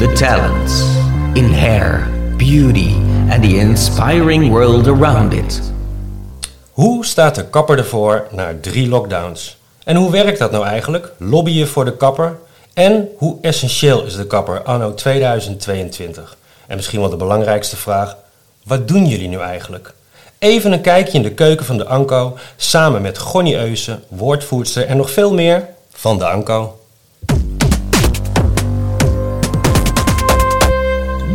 [0.00, 0.80] The talents
[1.34, 2.94] in hair, beauty,
[3.28, 5.72] and the inspiring world around it.
[6.72, 9.58] Hoe staat de kapper ervoor na drie lockdowns?
[9.84, 11.12] En hoe werkt dat nou eigenlijk?
[11.18, 12.38] Lobbyen voor de kapper?
[12.74, 16.36] En hoe essentieel is de kapper anno 2022?
[16.66, 18.16] En misschien wel de belangrijkste vraag:
[18.64, 19.94] wat doen jullie nu eigenlijk?
[20.38, 24.96] Even een kijkje in de keuken van de Anko samen met Gonnie Eusen, woordvoerster en
[24.96, 26.79] nog veel meer van de Anko.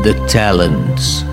[0.05, 1.23] The talents.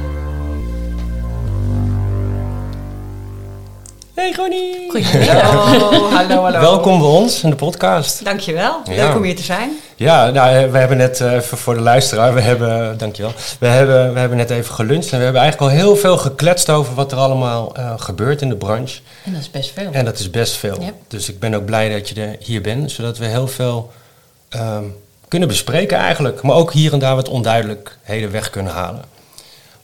[4.14, 4.90] Hey Gonnie!
[4.92, 6.60] Hallo, hallo, hallo.
[6.60, 8.24] Welkom bij ons in de podcast.
[8.24, 9.06] Dankjewel, Ja.
[9.06, 9.70] leuk om hier te zijn.
[9.96, 13.66] Ja, nou, eh, we hebben net, eh, even voor de luisteraar, we hebben, dankjewel, we
[13.66, 16.94] hebben, we hebben net even geluncht en we hebben eigenlijk al heel veel gekletst over
[16.94, 19.00] wat er allemaal eh, gebeurt in de branche.
[19.24, 19.88] En dat is best veel.
[19.92, 20.78] En dat is best veel.
[21.08, 23.90] Dus ik ben ook blij dat je er hier bent, zodat we heel veel
[24.48, 24.84] ehm,
[25.32, 26.42] kunnen bespreken eigenlijk.
[26.42, 29.04] Maar ook hier en daar wat onduidelijkheden weg kunnen halen.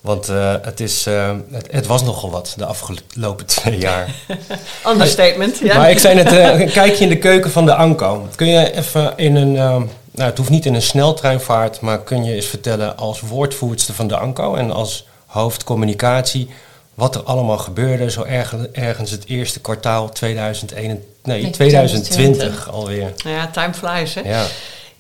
[0.01, 4.09] Want eh, het, is, eh, het, het was nogal wat de afgelopen twee jaar.
[4.93, 5.77] Understatement, ja.
[5.77, 8.29] Maar ik zei net, eh, een kijkje in de keuken van de Anko.
[8.35, 12.35] Kun je even in een, nou het hoeft niet in een sneltreinvaart, maar kun je
[12.35, 16.49] eens vertellen als woordvoerster van de Anko en als hoofdcommunicatie
[16.95, 23.13] wat er allemaal gebeurde zo erg, ergens het eerste kwartaal 2021, nee, Nee, 2020 alweer.
[23.17, 24.21] Ja, time flies, hè.
[24.21, 24.47] Ja.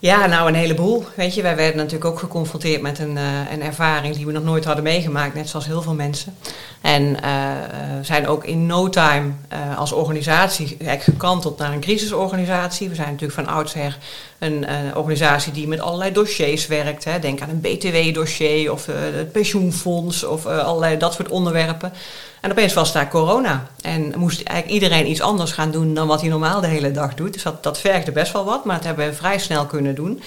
[0.00, 1.04] Ja, nou een heleboel.
[1.14, 4.44] Weet je, wij werden natuurlijk ook geconfronteerd met een, eh, een ervaring die we nog
[4.44, 6.36] nooit hadden meegemaakt, net zoals heel veel mensen.
[6.80, 7.64] En eh, eh,
[8.02, 9.32] zijn ook in no time
[9.76, 12.88] als organisatie gekanteld naar een crisisorganisatie.
[12.88, 13.98] We zijn natuurlijk van oudsher
[14.38, 17.04] een organisatie die met allerlei dossiers werkt.
[17.04, 17.18] Hè.
[17.18, 21.92] Denk aan een BTW-dossier of het pensioenfonds of allerlei dat soort onderwerpen.
[22.40, 23.66] En opeens was daar corona.
[23.80, 27.14] En moest eigenlijk iedereen iets anders gaan doen dan wat hij normaal de hele dag
[27.14, 27.32] doet.
[27.32, 30.22] Dus dat, dat vergde best wel wat, maar dat hebben we vrij snel kunnen doen.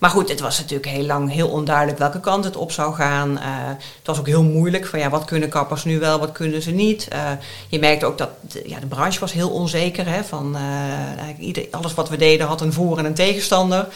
[0.00, 3.38] Maar goed, het was natuurlijk heel lang heel onduidelijk welke kant het op zou gaan.
[3.38, 6.62] Eh, het was ook heel moeilijk van ja, wat kunnen kappers nu wel, wat kunnen
[6.62, 7.08] ze niet.
[7.08, 7.30] Eh,
[7.68, 10.06] je merkte ook dat de, ja, de branche was heel onzeker.
[10.06, 13.86] Hè, van, eigenlijk ieder, alles wat we deden had een voor- en een tegenstander.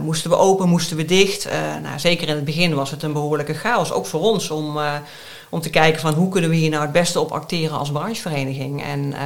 [0.00, 1.48] Moesten we open, moesten we dicht.
[1.82, 4.78] Nou, zeker in het begin was het een behoorlijke chaos, ook voor ons om...
[5.52, 8.82] om te kijken van hoe kunnen we hier nou het beste op acteren als branchevereniging.
[8.82, 9.20] En eh,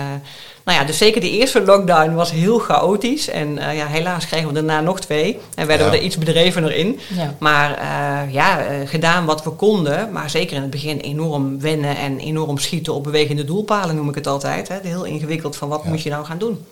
[0.64, 3.28] nou ja, dus zeker de eerste lockdown was heel chaotisch.
[3.28, 5.40] En eh, ja, helaas kregen we daarna nog twee.
[5.54, 7.00] En werden we er iets bedrevener in.
[7.14, 7.34] Ja.
[7.38, 10.12] Maar eh, ja, gedaan wat we konden.
[10.12, 14.14] Maar zeker in het begin enorm wennen en enorm schieten op bewegende doelpalen noem ik
[14.14, 14.68] het altijd.
[14.68, 14.76] Hè.
[14.82, 16.64] Heel ingewikkeld van wat moet je nou gaan doen.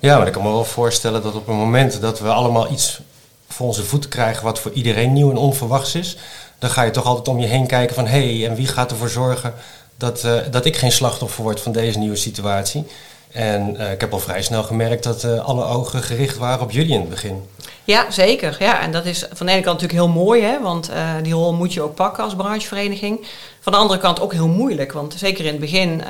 [0.00, 3.00] ja, maar ik kan me wel voorstellen dat op het moment dat we allemaal iets
[3.48, 6.16] voor onze voeten krijgen wat voor iedereen nieuw en onverwachts is,
[6.62, 8.90] dan ga je toch altijd om je heen kijken van hé, hey, en wie gaat
[8.90, 9.54] ervoor zorgen
[9.96, 12.86] dat, eh, dat ik geen slachtoffer word van deze nieuwe situatie.
[13.32, 16.70] En eh, ik heb al vrij snel gemerkt dat eh, alle ogen gericht waren op
[16.70, 17.46] jullie in het begin.
[17.84, 18.56] Ja, zeker.
[18.58, 20.90] Ja, en dat is van de ene kant natuurlijk heel mooi, hè, want
[21.22, 23.26] die rol moet je ook pakken als branchevereniging.
[23.60, 26.02] Van de andere kant ook heel moeilijk, want zeker in het begin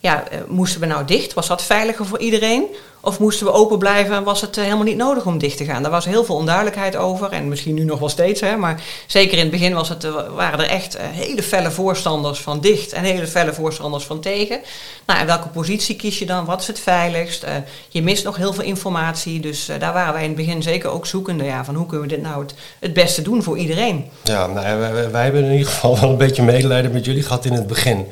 [0.00, 1.34] ja, moesten we nou dicht.
[1.34, 2.64] Was dat veiliger voor iedereen?
[3.04, 5.64] Of moesten we open blijven en was het eh, helemaal niet nodig om dicht te
[5.64, 5.82] gaan?
[5.82, 9.32] Daar was heel veel onduidelijkheid over en misschien nu nog wel steeds, hè, maar zeker
[9.36, 12.92] in het begin was het, eh, waren er echt eh, hele felle voorstanders van dicht
[12.92, 14.60] en hele felle voorstanders van tegen.
[15.06, 16.44] Nou, en welke positie kies je dan?
[16.44, 17.46] Wat is het veiligst?
[17.88, 21.06] Je mist nog heel veel informatie, dus daar waren wij in het begin zeker ook
[21.06, 24.04] zoekende ja, van hoe kunnen we dit nou het, het beste doen voor iedereen.
[24.22, 27.44] Ja, nou, wij- wij hebben in ieder geval wel een beetje medelijden met jullie gehad
[27.44, 28.06] in het begin.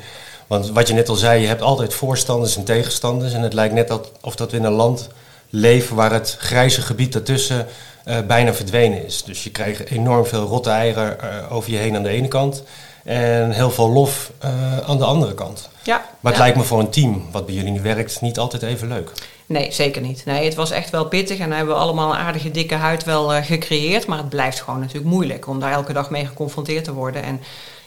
[0.51, 3.33] Want wat je net al zei, je hebt altijd voorstanders en tegenstanders.
[3.33, 5.09] En het lijkt net dat, of dat we in een land
[5.49, 7.67] leven waar het grijze gebied daartussen
[8.03, 9.23] eh, bijna verdwenen is.
[9.23, 12.63] Dus je krijgt enorm veel rotte eieren eh, over je heen aan de ene kant.
[13.03, 15.69] En heel veel lof eh, aan de andere kant.
[15.83, 16.45] Ja, Maar het ja.
[16.45, 19.11] lijkt me voor een team wat bij jullie nu werkt niet altijd even leuk.
[19.45, 20.25] Nee, zeker niet.
[20.25, 23.29] Nee, het was echt wel pittig en hebben we allemaal een aardige dikke huid wel
[23.29, 24.07] gecreëerd.
[24.07, 27.23] Maar het blijft gewoon natuurlijk moeilijk om daar elke dag mee geconfronteerd te worden.
[27.23, 27.41] En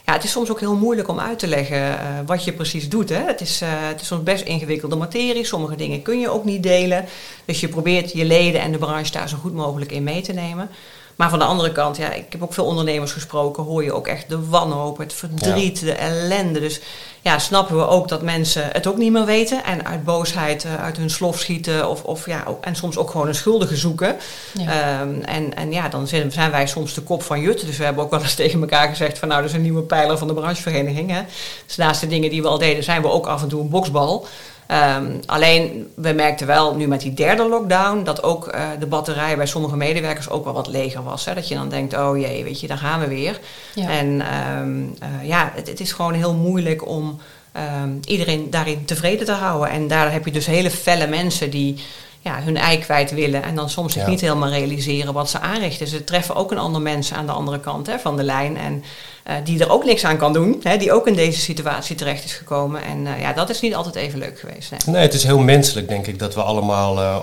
[0.04, 2.88] ja, het is soms ook heel moeilijk om uit te leggen eh, wat je precies
[2.88, 3.08] doet.
[3.08, 3.24] Hè?
[3.24, 5.44] Het, is, eh, het is soms best ingewikkelde materie.
[5.44, 7.04] Sommige dingen kun je ook niet delen.
[7.44, 10.32] Dus je probeert je leden en de branche daar zo goed mogelijk in mee te
[10.32, 10.70] nemen.
[11.16, 14.06] Maar van de andere kant, ja, ik heb ook veel ondernemers gesproken, hoor je ook
[14.06, 16.60] echt de wanhoop, het verdriet, de ellende.
[16.60, 16.80] Dus
[17.20, 20.82] ja, snappen we ook dat mensen het ook niet meer weten en uit boosheid eh,
[20.82, 24.16] uit hun slof schieten of, of ja, en soms ook gewoon een schuldige zoeken.
[24.52, 25.00] Ja.
[25.00, 27.66] Ehm, en, en ja, dan zijn, zijn wij soms de kop van Jut.
[27.66, 29.82] Dus we hebben ook wel eens tegen elkaar gezegd van nou, dat is een nieuwe
[29.82, 31.10] pijler van de branchevereniging.
[31.10, 31.22] Hè.
[31.66, 33.70] Dus naast de dingen die we al deden, zijn we ook af en toe een
[33.70, 34.26] boksbal.
[34.66, 39.36] Ehm, alleen, we merkten wel nu met die derde lockdown dat ook eh, de batterij
[39.36, 41.24] bij sommige medewerkers ook wel wat leger was.
[41.24, 41.34] Hè?
[41.34, 43.40] Dat je dan denkt, oh jee, weet je, daar gaan we weer.
[43.74, 43.88] Ja.
[43.88, 47.20] En ehm, eh, ja, het, het is gewoon heel moeilijk om
[47.52, 49.70] ehm, iedereen daarin tevreden te houden.
[49.70, 51.76] En daar heb je dus hele felle mensen die
[52.24, 54.08] ja, hun ei kwijt willen en dan soms zich Ja.
[54.08, 55.86] niet helemaal realiseren wat ze aanrichten.
[55.86, 58.84] Ze treffen ook een ander mens aan de andere kant hè, van de lijn en
[59.22, 62.24] eh, die er ook niks aan kan doen, hè, die ook in deze situatie terecht
[62.24, 62.82] is gekomen.
[62.82, 64.70] En eh, ja, dat is niet altijd even leuk geweest.
[64.70, 64.80] Nee.
[64.86, 67.16] Nee, het is heel menselijk, denk ik, dat we allemaal eh,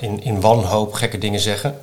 [0.00, 1.78] in, in wanhoop gekke dingen zeggen.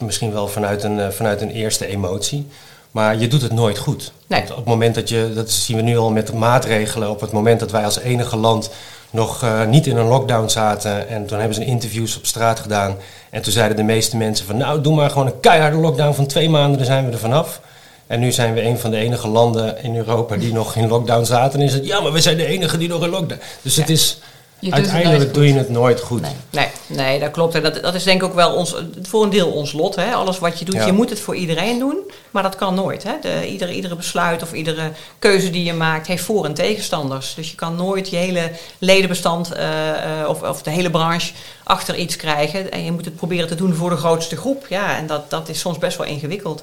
[0.00, 2.46] Misschien wel vanuit een, vanuit een eerste emotie.
[2.90, 4.12] Maar je doet het nooit goed.
[4.26, 4.40] Nee.
[4.50, 7.32] Op het moment dat je, dat zien we nu al met de maatregelen, op het
[7.32, 8.70] moment dat wij als enige land
[9.10, 11.08] nog eh, niet in een lockdown zaten.
[11.08, 12.96] En toen hebben ze interviews op straat gedaan.
[13.30, 16.26] En toen zeiden de meeste mensen van nou, doe maar gewoon een keiharde lockdown van
[16.26, 17.60] twee maanden, dan zijn we er vanaf.
[18.06, 21.24] En nu zijn we een van de enige landen in Europa die nog in lockdown
[21.24, 21.60] zaten.
[21.60, 23.40] En is het, ja, maar we zijn de enige die nog in lockdown.
[23.62, 24.18] Dus het is,
[24.60, 26.20] Je uiteindelijk doe je het nooit goed.
[26.20, 26.32] Nee.
[26.50, 27.54] Nee, nee, dat klopt.
[27.54, 29.96] En dat, dat is denk ik ook wel ons, voor een deel ons lot.
[29.96, 30.12] Hè?
[30.14, 30.86] Alles wat je doet, Ja.
[30.86, 31.96] je moet het voor iedereen doen.
[32.30, 33.02] Maar dat kan nooit.
[33.02, 33.12] Hè?
[33.22, 37.34] De, iedere, iedere besluit of iedere keuze die je maakt heeft voor- en tegenstanders.
[37.34, 41.32] Dus je kan nooit je hele ledenbestand eh, eh, of, of de hele branche
[41.64, 42.70] achter iets krijgen.
[42.70, 44.66] En je moet het proberen te doen voor de grootste groep.
[44.68, 46.62] Ja, en dat, dat is soms best wel ingewikkeld.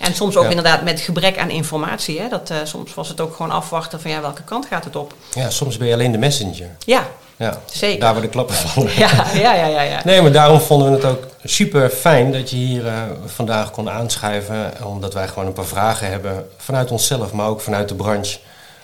[0.00, 0.48] En soms ook Ja.
[0.50, 2.20] inderdaad met gebrek aan informatie.
[2.20, 2.28] Hè?
[2.28, 5.14] Dat, eh, soms was het ook gewoon afwachten van ja, welke kant gaat het op.
[5.32, 6.68] Ja, soms ben je alleen de messenger.
[6.84, 7.06] Ja,
[7.38, 8.00] Ja, Zeker.
[8.00, 8.92] daar waar de klappen vallen.
[9.04, 9.82] ja, ja, ja, ja.
[9.82, 10.00] ja.
[10.04, 13.90] Nee, maar daarom vonden we het ook super fijn dat je hier eh, vandaag kon
[13.90, 14.72] aanschuiven.
[14.84, 18.38] Omdat wij gewoon een paar vragen hebben vanuit onszelf, maar ook vanuit de branche.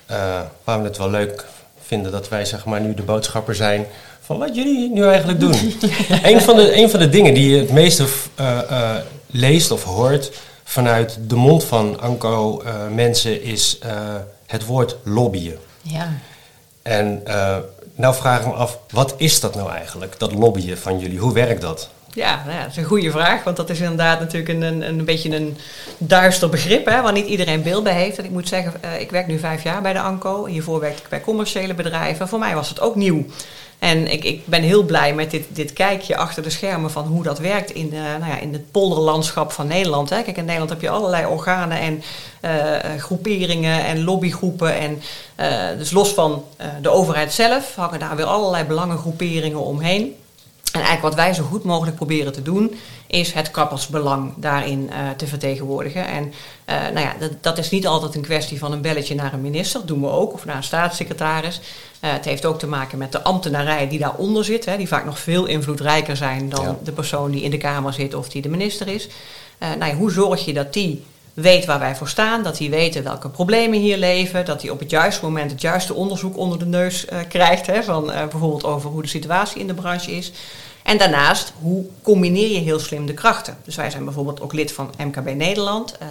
[0.06, 0.16] eh,
[0.64, 1.44] waar we het wel leuk
[1.86, 3.86] vinden dat wij zeg maar nu de boodschapper zijn
[4.20, 5.54] van wat jullie nu eigenlijk doen.
[6.22, 8.04] een, van de, een van de dingen die je het meeste
[9.30, 10.30] leest of hoort
[10.72, 13.90] vanuit de mond van Anko eh, mensen is eh,
[14.46, 15.58] het woord lobbyen.
[15.82, 16.12] Ja.
[16.82, 17.56] En eh,
[17.94, 21.19] nou vraag ik me af, wat is dat nou eigenlijk, dat lobbyen van jullie?
[21.19, 21.90] Hoe werkt dat?
[22.12, 24.82] Ja, nou ja, dat is een goede vraag, want dat is inderdaad natuurlijk een, een,
[24.82, 25.56] een beetje een
[25.98, 28.19] duister begrip, hè, waar niet iedereen beeld bij heeft.
[28.19, 30.46] En ik moet zeggen, ik werk nu vijf jaar bij de ANCO.
[30.46, 32.28] Hiervoor werkte ik bij commerciële bedrijven.
[32.28, 33.24] Voor mij was het ook nieuw.
[33.82, 37.23] En ik, ik ben heel blij met dit, dit kijkje achter de schermen van hoe
[37.23, 40.11] dat werkt in, eh, nou ja, in het polderlandschap van Nederland.
[40.11, 40.23] Hè.
[40.23, 42.02] Kijk, in Nederland heb je allerlei organen en
[42.40, 44.75] eh, eh, groeperingen en lobbygroepen.
[44.79, 45.02] En,
[45.79, 46.44] dus los van
[46.82, 50.02] de overheid zelf hangen daar weer allerlei belangengroeperingen omheen.
[50.73, 52.75] En eigenlijk wat wij zo goed mogelijk proberen te doen,
[53.12, 56.06] is het kappersbelang daarin eh, te vertegenwoordigen.
[56.06, 56.32] En
[56.64, 59.40] eh, nou ja, dat, dat is niet altijd een kwestie van een belletje naar een
[59.40, 61.60] minister, dat doen we ook, of naar een staatssecretaris.
[62.00, 65.04] Eh, het heeft ook te maken met de ambtenarij die daaronder zit, hè, die vaak
[65.04, 66.76] nog veel invloedrijker zijn dan Ja.
[66.82, 69.08] de persoon die in de Kamer zit of die de minister is.
[69.58, 71.04] Nou ja, hoe zorg je dat die
[71.34, 74.79] weet waar wij voor staan, dat die weten welke problemen hier leven, dat die op
[74.79, 78.64] het juiste moment het juiste onderzoek onder de neus eh, krijgt, hè, van eh, bijvoorbeeld
[78.64, 80.32] over hoe de situatie in de branche is.
[80.82, 83.56] En daarnaast, hoe combineer je heel slim de krachten?
[83.64, 86.08] Dus wij zijn bijvoorbeeld ook lid van MKB Nederland, eh,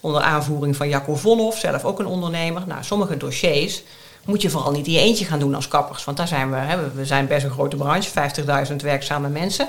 [0.00, 2.62] onder aanvoering van Jacco Vonhoff, zelf ook een ondernemer.
[2.66, 3.82] Nou, sommige dossiers
[4.24, 6.04] moet je vooral niet in je eentje gaan doen als kappers.
[6.04, 9.68] Want daar zijn we, hè, we- zijn best een grote branche, 50.000 werkzame mensen.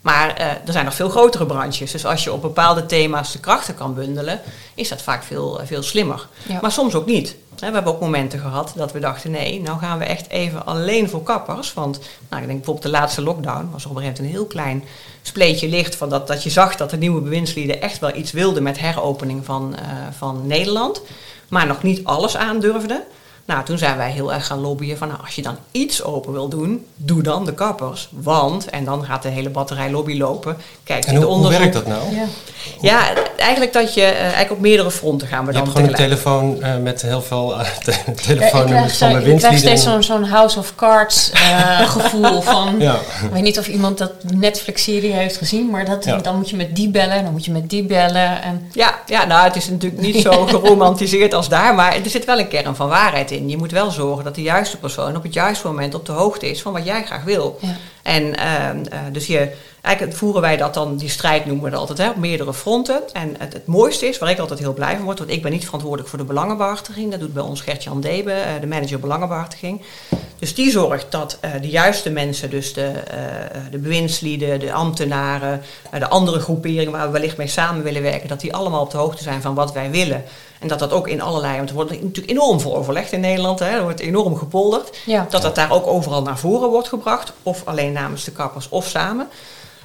[0.00, 1.90] Maar eh, er zijn nog veel grotere branches.
[1.92, 4.40] Dus als je op bepaalde thema's de krachten kan bundelen,
[4.74, 6.26] is dat vaak veel, eh, veel slimmer.
[6.48, 6.58] Ja.
[6.62, 7.36] Maar soms ook niet.
[7.58, 11.08] We hebben ook momenten gehad dat we dachten, nee, nou gaan we echt even alleen
[11.08, 11.74] voor kappers.
[11.74, 11.98] Want
[12.28, 14.84] nou, ik denk bijvoorbeeld de laatste lockdown was op een gegeven moment een heel klein
[15.22, 15.94] spleetje licht.
[15.96, 19.44] Van dat, dat je zag dat de nieuwe bewindslieden echt wel iets wilden met heropening
[19.44, 19.82] van, eh,
[20.16, 21.02] van Nederland.
[21.48, 23.02] Maar nog niet alles aandurfden.
[23.44, 26.32] Nou, toen zijn wij heel erg gaan lobbyen van nou, als je dan iets open
[26.32, 28.08] wil doen, doe dan de kappers.
[28.10, 30.56] Want, en dan gaat de hele batterij lobby lopen.
[30.84, 32.00] Kijk, En hoe, de hoe werkt dat nou?
[32.14, 32.24] Ja.
[32.80, 33.00] Ja,
[33.36, 35.94] eigenlijk dat je eh, eigenlijk op meerdere fronten gaan we Je dan hebt gewoon een
[35.96, 39.78] telefoon eh, met heel veel eh, te- telefoonnummers van zo, de ik krijg steeds winstlieden.
[39.78, 42.74] zo'n zo'n House of Cards eh, gevoel van...
[42.78, 42.94] Ja.
[42.94, 46.16] Ik weet niet of iemand dat Netflix-serie heeft gezien, maar dat, Ja.
[46.18, 48.42] dan moet je met die bellen en dan moet je met die bellen.
[48.42, 52.24] En, Ja, ja, nou, het is natuurlijk niet zo geromantiseerd als daar, maar er zit
[52.24, 53.41] wel een kern van waarheid in.
[53.48, 56.50] Je moet wel zorgen dat de juiste persoon op het juiste moment op de hoogte
[56.50, 57.58] is van wat jij graag wil.
[57.60, 57.76] ja.
[58.02, 61.78] En ehm, eh, dus je, eigenlijk voeren wij dat dan, die strijd noemen we dat
[61.78, 63.00] altijd, hè, op meerdere fronten.
[63.12, 65.52] En het, het mooiste is, waar ik altijd heel blij van word, want ik ben
[65.52, 67.10] niet verantwoordelijk voor de belangenbehartiging.
[67.10, 69.82] Dat doet bij ons Gertjan Debe, eh, de manager belangenbehartiging.
[70.42, 75.62] Dus die zorgt dat eh, de juiste mensen, dus de, eh, de bewindslieden, de ambtenaren,
[75.98, 78.96] de andere groeperingen waar we wellicht mee samen willen werken, dat die allemaal op de
[78.96, 80.24] hoogte zijn van wat wij willen.
[80.58, 83.58] En dat dat ook in allerlei, want er wordt natuurlijk enorm veel overlegd in Nederland,
[83.58, 84.98] hè, er wordt enorm gepolderd.
[85.06, 85.26] Ja.
[85.30, 88.86] Dat dat daar ook overal naar voren wordt gebracht, of alleen namens de kappers of
[88.86, 89.28] samen.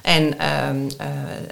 [0.02, 1.06] En ehm, eh,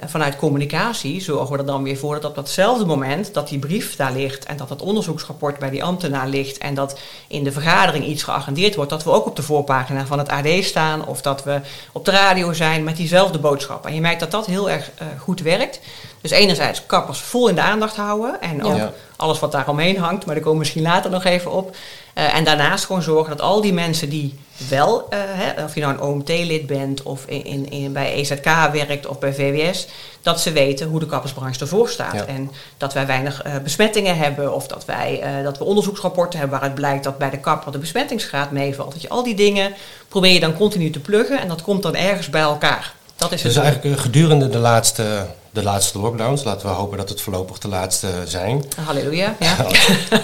[0.05, 3.95] vanuit communicatie zorgen we er dan weer voor dat op datzelfde moment dat die brief
[3.95, 8.05] daar ligt en dat het onderzoeksrapport bij die ambtenaar ligt en dat in de vergadering
[8.05, 11.43] iets geagendeerd wordt, dat we ook op de voorpagina van het AD staan of dat
[11.43, 11.61] we
[11.91, 13.85] op de radio zijn met diezelfde boodschap.
[13.85, 15.79] En je merkt dat dat heel erg eh, goed werkt.
[16.21, 18.93] Dus enerzijds kappers vol in de aandacht houden en ook Ja.
[19.17, 21.75] Alles wat daaromheen hangt, maar daar komen we misschien later nog even op.
[22.13, 25.81] Eh, en daarnaast gewoon zorgen dat al die mensen die wel, eh, hè, of je
[25.81, 29.87] nou een OMT-lid bent of in, in, in, bij EZK werkt of bij VWS,
[30.21, 32.13] dat ze weten hoe de kappersbranche ervoor staat.
[32.13, 32.25] Ja.
[32.25, 36.79] En dat wij weinig eh, besmettingen hebben of dat, wij, dat we onderzoeksrapporten hebben waaruit
[36.79, 38.91] blijkt dat bij de kapper de besmettingsgraad meevalt.
[38.91, 39.73] Dat je al die dingen
[40.07, 42.93] probeer je dan continu te pluggen en dat komt dan ergens bij elkaar.
[43.17, 47.21] Dat is Dus eigenlijk gedurende de laatste, de laatste lockdowns, laten we hopen dat het
[47.21, 48.63] voorlopig de laatste zijn.
[48.85, 49.35] Halleluja.
[49.39, 49.55] Ja.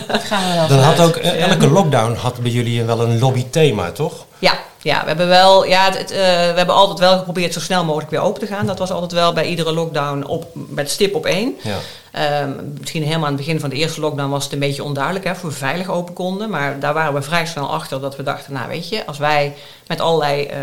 [0.07, 3.19] Dat gaan we wel Dan had ook eh, elke lockdown had bij jullie wel een
[3.19, 4.25] lobbythema, toch?
[4.39, 7.59] Ja, ja, we hebben wel, ja, het, het, eh, we hebben altijd wel geprobeerd zo
[7.59, 8.65] snel mogelijk weer open te gaan.
[8.65, 11.55] Dat was altijd wel bij iedere lockdown op, met stip op één.
[11.63, 11.77] Ja.
[12.13, 15.25] Ehm, misschien helemaal aan het begin van de eerste lockdown was het een beetje onduidelijk
[15.25, 16.49] hè, of we veilig open konden.
[16.49, 19.53] Maar daar waren we vrij snel achter dat we dachten, nou weet je, als wij
[19.87, 20.57] met allerlei eh,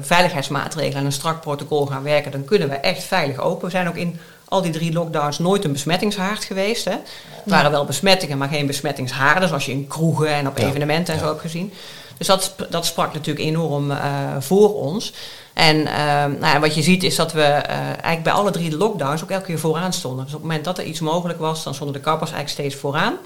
[0.00, 3.64] veiligheidsmaatregelen en een strak protocol gaan werken, dan kunnen we echt veilig open.
[3.64, 6.84] We zijn ook in al die drie lockdowns nooit een besmettingshaard geweest.
[6.84, 6.90] Hè.
[6.90, 7.02] Het
[7.44, 10.66] waren wel besmettingen, maar geen besmettingshaarden, zoals je in kroegen en op Ja.
[10.66, 11.20] evenementen Ja.
[11.20, 11.72] zo hebt gezien.
[12.18, 13.98] Dus dat, dat sprak natuurlijk enorm eh,
[14.38, 15.12] voor ons.
[15.54, 18.70] En ehm, nou ja, wat je ziet is dat we eh, eigenlijk bij alle drie
[18.70, 20.24] de lockdowns ook elke keer vooraan stonden.
[20.24, 22.82] Dus op het moment dat er iets mogelijk was, dan stonden de kappers eigenlijk steeds
[22.82, 23.16] vooraan.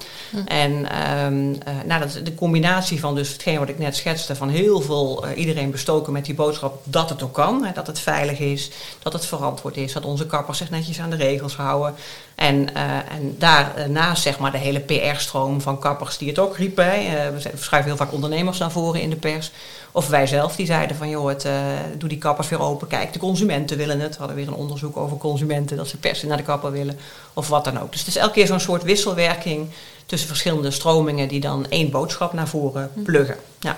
[0.45, 4.49] En ehm, eh, nou, dat, de combinatie van dus hetgeen wat ik net schetste, van
[4.49, 7.63] heel veel eh, iedereen bestoken met die boodschap dat het ook kan.
[7.63, 8.69] Hè, dat het veilig is,
[9.03, 11.95] dat het verantwoord is, dat onze kappers zich netjes aan de regels houden.
[12.37, 16.85] En, eh, en daarnaast zeg maar de hele PR-stroom van kappers die het ook riepen.
[16.85, 16.91] hè.
[16.91, 19.51] Eh, we schuiven heel vaak ondernemers naar voren in de pers.
[19.91, 21.53] Of wij zelf die zeiden van joh, het, eh,
[21.97, 22.87] doe die kappers weer open.
[22.87, 24.11] Kijk, de consumenten willen het.
[24.11, 26.99] We hadden weer een onderzoek over consumenten, dat ze per se naar de kapper willen.
[27.33, 27.91] Of wat dan ook.
[27.91, 29.69] Dus het is elke keer zo'n soort wisselwerking
[30.05, 33.37] tussen verschillende stromingen die dan één boodschap naar voren pluggen.
[33.59, 33.77] Ja,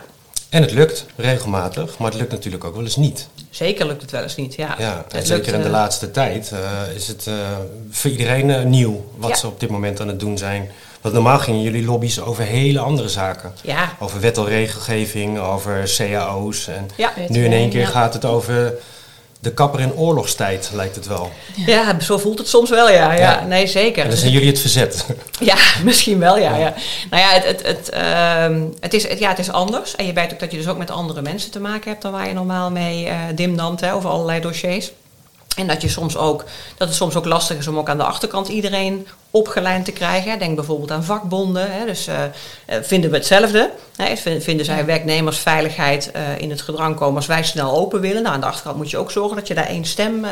[0.50, 3.28] En het lukt regelmatig, maar het lukt natuurlijk ook wel eens niet.
[3.50, 4.56] zeker lukt het wel eens niet.
[4.56, 7.34] Ja, Ja, Het en lukt, zeker in de eh, laatste tijd eh, is het eh,
[7.92, 9.36] voor iedereen nieuw wat Ja.
[9.36, 10.72] ze op dit moment aan het doen zijn.
[11.02, 13.54] Want normaal gingen jullie lobby's over hele andere zaken.
[13.62, 16.68] Ja, Over wet en regelgeving, over cao's.
[16.68, 16.88] En
[17.28, 18.74] nu in één keer gaat het over
[19.40, 21.32] de kapper in oorlogstijd, lijkt het wel.
[21.66, 23.14] ja, zo voelt het soms wel, ja.
[23.14, 23.20] ja.
[23.20, 23.46] Ja.
[23.46, 24.04] Nee, zeker.
[24.04, 25.06] En dan zijn jullie het verzet.
[25.40, 26.56] Ja, misschien wel, ja.
[26.56, 26.74] ja.
[27.10, 29.96] Nou ja, het, het, het, ehm, het, is, het, ja, het is anders.
[29.96, 32.12] En je weet ook dat je dus ook met andere mensen te maken hebt dan
[32.12, 34.92] waar je normaal mee dimdamt hè, over allerlei dossiers.
[35.60, 36.44] En dat, je soms ook,
[36.78, 40.40] dat het soms ook lastig is om ook aan de achterkant iedereen opgeleid te krijgen.
[40.40, 41.72] Denk bijvoorbeeld aan vakbonden.
[41.72, 41.86] Hè.
[41.86, 43.72] Dus eh, eh, vinden we hetzelfde?
[43.96, 44.16] Hè.
[44.42, 48.22] Vinden zij werknemersveiligheid eh, in het gedrang komen als wij snel open willen?
[48.22, 50.32] Nou, aan de achterkant moet je ook zorgen dat je daar één stem eh,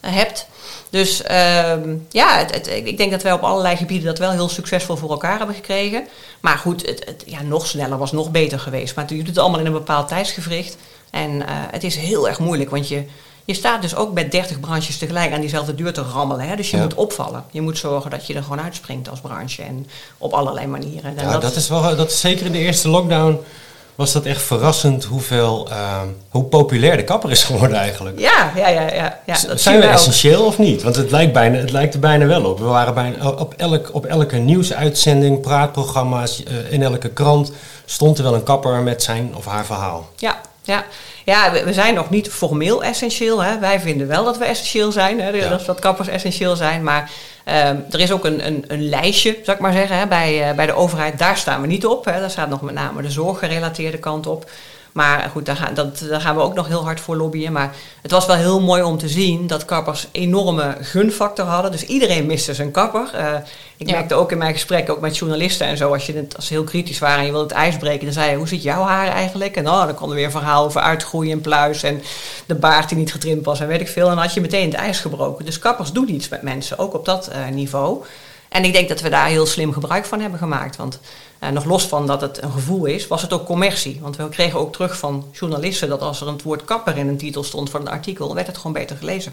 [0.00, 0.46] hebt.
[0.90, 4.48] Dus ehm, ja, het, het- ik denk dat wij op allerlei gebieden dat wel heel
[4.48, 6.06] succesvol voor elkaar hebben gekregen.
[6.40, 8.94] Maar goed, het, het, ja, nog sneller was nog beter geweest.
[8.96, 10.76] Maar je doet het allemaal in een bepaald tijdsgevricht.
[11.10, 13.04] En het is heel erg moeilijk, want je,
[13.46, 16.48] je staat dus ook met 30 branches tegelijk aan diezelfde deur te rammelen.
[16.48, 16.56] Hè?
[16.56, 16.82] Dus je Ja.
[16.82, 17.44] moet opvallen.
[17.50, 19.86] Je moet zorgen dat je er gewoon uitspringt als branche en
[20.18, 21.16] op allerlei manieren.
[21.18, 23.38] En Ja, dat, is wel, dat is zeker in de eerste lockdown
[23.94, 26.00] was dat echt verrassend hoeveel, eh,
[26.30, 28.18] hoe populair de kapper is geworden eigenlijk.
[28.18, 28.80] Ja, ja, ja.
[28.94, 29.92] ja, ja dat zijn we ook.
[29.92, 30.82] essentieel of niet?
[30.82, 32.58] Want het lijkt, bijna, het lijkt er bijna wel op.
[32.58, 37.52] We waren bijna, op, elk, op elke nieuwsuitzending, praatprogramma's, eh, in elke krant
[37.84, 40.08] stond er wel een kapper met zijn of haar verhaal.
[40.16, 40.84] Ja, ja.
[41.24, 43.42] ja we, we zijn nog niet formeel essentieel.
[43.42, 43.58] Hè.
[43.58, 45.20] Wij vinden wel dat we essentieel zijn.
[45.20, 45.28] Hè.
[45.28, 45.48] Ja.
[45.48, 46.82] Dat, dat kappers essentieel zijn.
[46.82, 47.10] Maar
[47.44, 50.54] ehm, er is ook een, een, een lijstje, zou ik maar zeggen, hè, bij, eh,
[50.54, 51.18] bij de overheid.
[51.18, 52.04] Daar staan we niet op.
[52.04, 52.20] Hè.
[52.20, 54.50] Daar staat nog met name de zorggerelateerde kant op.
[54.96, 57.52] Maar goed, daar gaan, dat, daar gaan we ook nog heel hard voor lobbyen.
[57.52, 61.70] Maar het was wel heel mooi om te zien dat kappers enorme gunfactor hadden.
[61.70, 63.10] Dus iedereen miste zijn kapper.
[63.14, 63.34] Eh,
[63.76, 63.94] ik Ja.
[63.96, 66.52] merkte ook in mijn gesprekken, ook met journalisten en zo, als, je het, als ze
[66.52, 68.82] heel kritisch waren en je wilde het ijs breken, dan zei je, hoe zit jouw
[68.82, 69.56] haar eigenlijk?
[69.56, 72.02] En oh, dan kwam er weer een verhaal over uitgroeien en pluis en
[72.46, 74.08] de baard die niet getrimd was en weet ik veel.
[74.08, 75.44] En dan had je meteen het ijs gebroken.
[75.44, 78.04] Dus kappers doen iets met mensen, ook op dat eh, niveau.
[78.48, 80.76] En ik denk dat we daar heel slim gebruik van hebben gemaakt.
[80.76, 81.00] Want
[81.46, 83.98] eh, nog los van dat het een gevoel is, was het ook commercie.
[84.02, 87.16] Want we kregen ook terug van journalisten dat als er het woord kapper in een
[87.16, 89.32] titel stond van een artikel, werd het gewoon beter gelezen.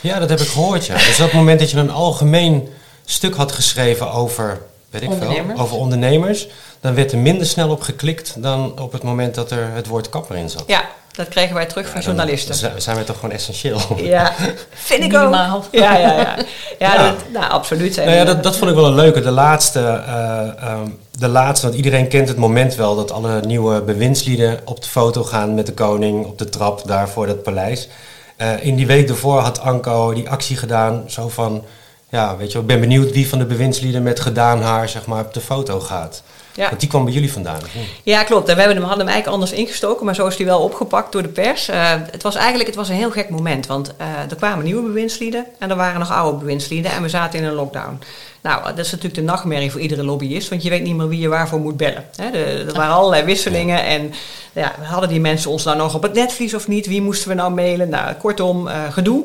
[0.00, 0.94] Ja, dat heb ik gehoord, ja.
[0.94, 2.68] Dus op het moment dat je een algemeen
[3.04, 6.48] stuk had geschreven over, weet ik veel, over ondernemers,
[6.80, 10.08] dan werd er minder snel op geklikt dan op het moment dat er het woord
[10.08, 10.64] kapper in zat.
[10.66, 12.54] Ja, dat kregen wij terug van Ja, journalisten.
[12.54, 13.80] zijn- Zijn we toch gewoon essentieel?
[13.96, 14.32] Ja,
[14.70, 15.56] vind ik Minimaal.
[15.56, 15.64] ook.
[15.82, 16.36] Ja, ja, ja.
[16.78, 17.02] Ja, Ja.
[17.10, 17.96] Dat, nou, absoluut.
[17.96, 19.20] Nou ja, dat, dat vond ik wel een leuke.
[19.20, 23.80] De laatste, eh, ehm, de laatste, want iedereen kent het moment wel dat alle nieuwe
[23.82, 27.88] bewindslieden op de foto gaan met de koning op de trap daar voor dat paleis.
[28.36, 31.64] Eh, in die week daarvoor had Anko die actie gedaan, zo van,
[32.08, 35.06] ja, weet je, wel, ik ben benieuwd wie van de bewindslieden met gedaan haar zeg
[35.06, 36.22] maar op de foto gaat.
[36.54, 36.68] Ja.
[36.68, 37.60] Want die kwam bij jullie vandaan.
[38.02, 38.48] Ja, klopt.
[38.48, 41.12] En we hebben hem, hadden hem eigenlijk anders ingestoken, maar zo is hij wel opgepakt
[41.12, 41.68] door de pers.
[41.68, 44.82] Eh, het was eigenlijk het was een heel gek moment, want eh, er kwamen nieuwe
[44.82, 47.98] bewindslieden en er waren nog oude bewindslieden en we zaten in een lockdown.
[48.42, 51.20] Nou, dat is natuurlijk de nachtmerrie voor iedere lobbyist, want je weet niet meer wie
[51.20, 52.04] je waarvoor moet bellen.
[52.32, 54.12] De- er waren allerlei wisselingen en
[54.52, 56.86] ja, hadden die mensen ons nou nog op het netvlies of niet?
[56.86, 57.88] Wie moesten we nou mailen?
[57.88, 59.24] Nou, kortom, eh, gedoe.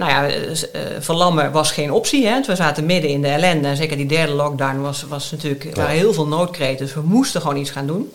[0.00, 2.26] Nou ja, eh, eh, verlammen was geen optie.
[2.26, 2.40] Hè?
[2.40, 3.68] We zaten midden in de ellende.
[3.68, 6.86] En zeker die derde lockdown was, was natuurlijk, waren heel veel noodkreten.
[6.86, 8.12] Dus we moesten gewoon iets gaan doen.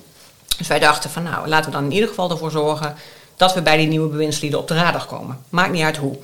[0.58, 2.96] Dus wij dachten van nou, laten we dan in ieder geval ervoor zorgen
[3.36, 5.40] dat we bij die nieuwe bewindslieden op de radar komen.
[5.50, 6.16] Maakt niet uit hoe.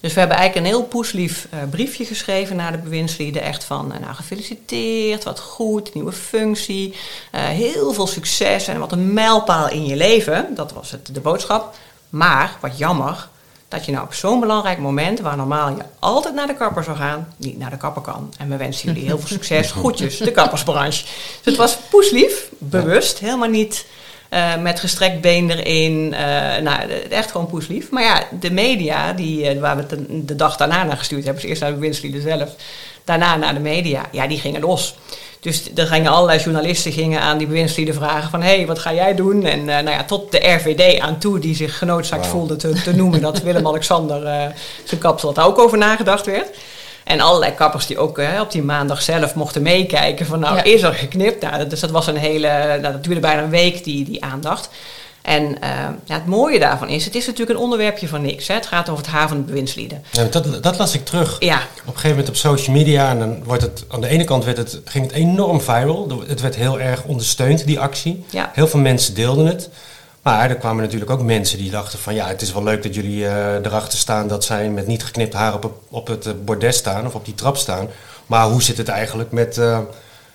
[0.00, 3.42] Dus we hebben eigenlijk een heel poeslief eh, briefje geschreven naar de bewindslieden.
[3.42, 6.94] Echt van, nou gefeliciteerd, wat goed, nieuwe functie,
[7.32, 10.54] heel veel succes en wat een mijlpaal in je leven.
[10.54, 11.76] Dat was het, de boodschap.
[12.08, 13.28] Maar, wat jammer,
[13.68, 16.96] dat je nou op zo'n belangrijk moment, waar normaal je altijd naar de kapper zou
[16.96, 18.32] gaan, niet naar de kapper kan.
[18.38, 19.70] En we wensen jullie heel veel succes.
[19.78, 21.04] Groetjes, de kappersbranche.
[21.04, 23.86] Dus het was poeslief, bewust, helemaal niet
[24.28, 26.14] eh, met gestrekt been erin.
[26.14, 27.90] eh, nou, echt gewoon poeslief.
[27.90, 31.24] Maar ja, de media, die, eh, waar we het de, de dag daarna naar gestuurd
[31.24, 32.54] hebben, dus eerst naar de winstlieden zelf,
[33.04, 34.96] daarna naar de media, ja, die gingen los.
[35.40, 38.42] Dus er gingen allerlei journalisten gingen aan die bewindslieden vragen van...
[38.42, 39.44] hé, hey, wat ga jij doen?
[39.44, 42.94] En eh, nou ja, tot de RVD aan toe die zich genoodzaakt voelde te, te
[42.96, 43.20] noemen...
[43.20, 44.46] dat Willem-Alexander eh,
[44.84, 46.56] zijn kapsel, dat daar ook over nagedacht werd.
[47.04, 50.40] En allerlei kappers die ook eh, op die maandag zelf mochten meekijken van...
[50.40, 50.62] nou, Ja.
[50.62, 51.42] is er geknipt?
[51.42, 52.48] Nou, dus dat was een hele...
[52.80, 54.68] Nou, dat duurde bijna een week, die, die aandacht.
[55.28, 55.70] En eh,
[56.04, 58.48] ja, het mooie daarvan is, het is natuurlijk een onderwerpje van niks.
[58.48, 58.54] Hè?
[58.54, 60.02] Het gaat over het haar van de bewindslieden.
[60.10, 61.36] Ja, dat, dat las ik terug.
[61.38, 63.10] Ja, Op een gegeven moment op social media.
[63.10, 66.22] En dan wordt het aan de ene kant werd het, ging het enorm viral.
[66.26, 68.24] Het werd heel erg ondersteund, die actie.
[68.30, 68.50] Ja.
[68.54, 69.70] Heel veel mensen deelden het.
[70.22, 72.94] Maar er kwamen natuurlijk ook mensen die dachten van ja, het is wel leuk dat
[72.94, 76.76] jullie eh, erachter staan dat zij met niet geknipt haar op, op het eh, bordes
[76.76, 77.88] staan of op die trap staan.
[78.26, 79.78] Maar hoe zit het eigenlijk met, eh,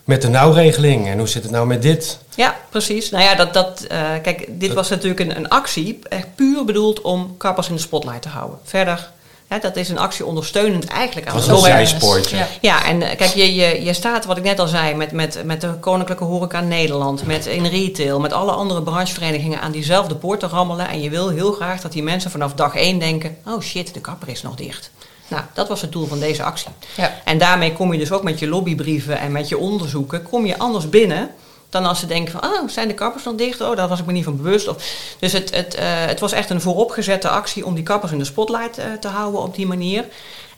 [0.04, 2.20] met de nauwregeling en hoe zit het nou met dit?
[2.36, 3.10] Ja, precies.
[3.10, 7.02] Nou ja, dat, dat, eh, kijk, dit was natuurlijk een, een actie, echt puur bedoeld
[7.02, 8.60] om kappers in de spotlight te houden.
[8.64, 9.12] Verder,
[9.48, 12.38] hè, dat is een actie ondersteunend eigenlijk aan Het de was een zijspoortje.
[12.38, 12.48] Ja.
[12.62, 15.42] Ja, en eh, kijk, je, je, je staat, wat ik net al zei, met, met,
[15.44, 20.40] met de Koninklijke Horeca Nederland, met in retail, met alle andere brancheverenigingen aan diezelfde poort
[20.40, 20.88] te rammelen.
[20.88, 24.02] En je wil heel graag dat die mensen vanaf dag één denken, oh shit, de
[24.02, 24.92] kapper is nog dicht.
[25.34, 26.70] Nou, dat was het doel van deze actie.
[26.96, 27.22] Ja.
[27.24, 30.58] En daarmee kom je dus ook met je lobbybrieven en met je onderzoeken, kom je
[30.58, 31.30] anders binnen
[31.74, 33.62] dan als ze denken van, oh, zijn de kappers nog dicht?
[33.62, 34.68] Oh, daar was ik me niet van bewust.
[34.68, 34.84] Of,
[35.20, 38.26] dus het, het, eh, het was echt een vooropgezette actie om die kappers in de
[38.26, 40.06] spotlight eh, te houden op die manier.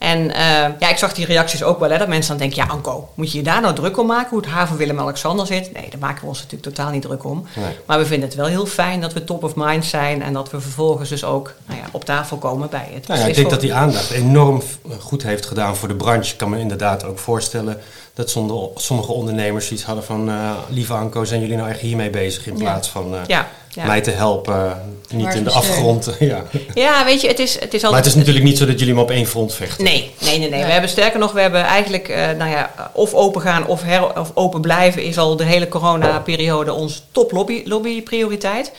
[0.06, 0.44] En eh,
[0.80, 3.32] ja, ik zag die reacties ook wel, hè, dat mensen dan denken, ja Anko, moet
[3.32, 5.74] je je daar nou druk om maken, hoe het haar van Willem-Alexander zit?
[5.74, 7.46] Nee, daar maken we ons natuurlijk totaal niet druk om.
[7.56, 7.76] Nee.
[7.86, 10.52] Maar we vinden het wel heel fijn dat we top of mind zijn en dat
[10.52, 13.50] we vervolgens dus ook nou ja, op tafel komen bij het Nou ja, ik denk
[13.50, 14.62] dat die aandacht enorm
[15.00, 16.32] goed heeft gedaan voor de branche.
[16.32, 17.78] Ik kan me inderdaad ook voorstellen
[18.13, 18.30] dat
[18.76, 20.30] sommige ondernemers iets hadden van...
[20.30, 22.63] eh, lieve Anko, zijn jullie nou echt hiermee bezig in Ja.
[22.63, 23.86] plaats van eh, Ja, ja.
[23.86, 25.64] mij te helpen, niet Waar in de steun?
[25.64, 26.16] afgrond.
[26.20, 26.44] ja.
[26.74, 27.92] ja, weet je, het is, het is altijd...
[27.92, 29.84] Maar het is natuurlijk niet zo dat jullie hem op één front vechten.
[29.84, 30.64] Nee, nee, nee, nee.
[30.64, 34.20] We hebben sterker nog, we hebben eigenlijk, eh, nou ja, of open gaan of, her,
[34.20, 38.72] of open blijven is al de hele corona-periode onze top lobby, lobbyprioriteit.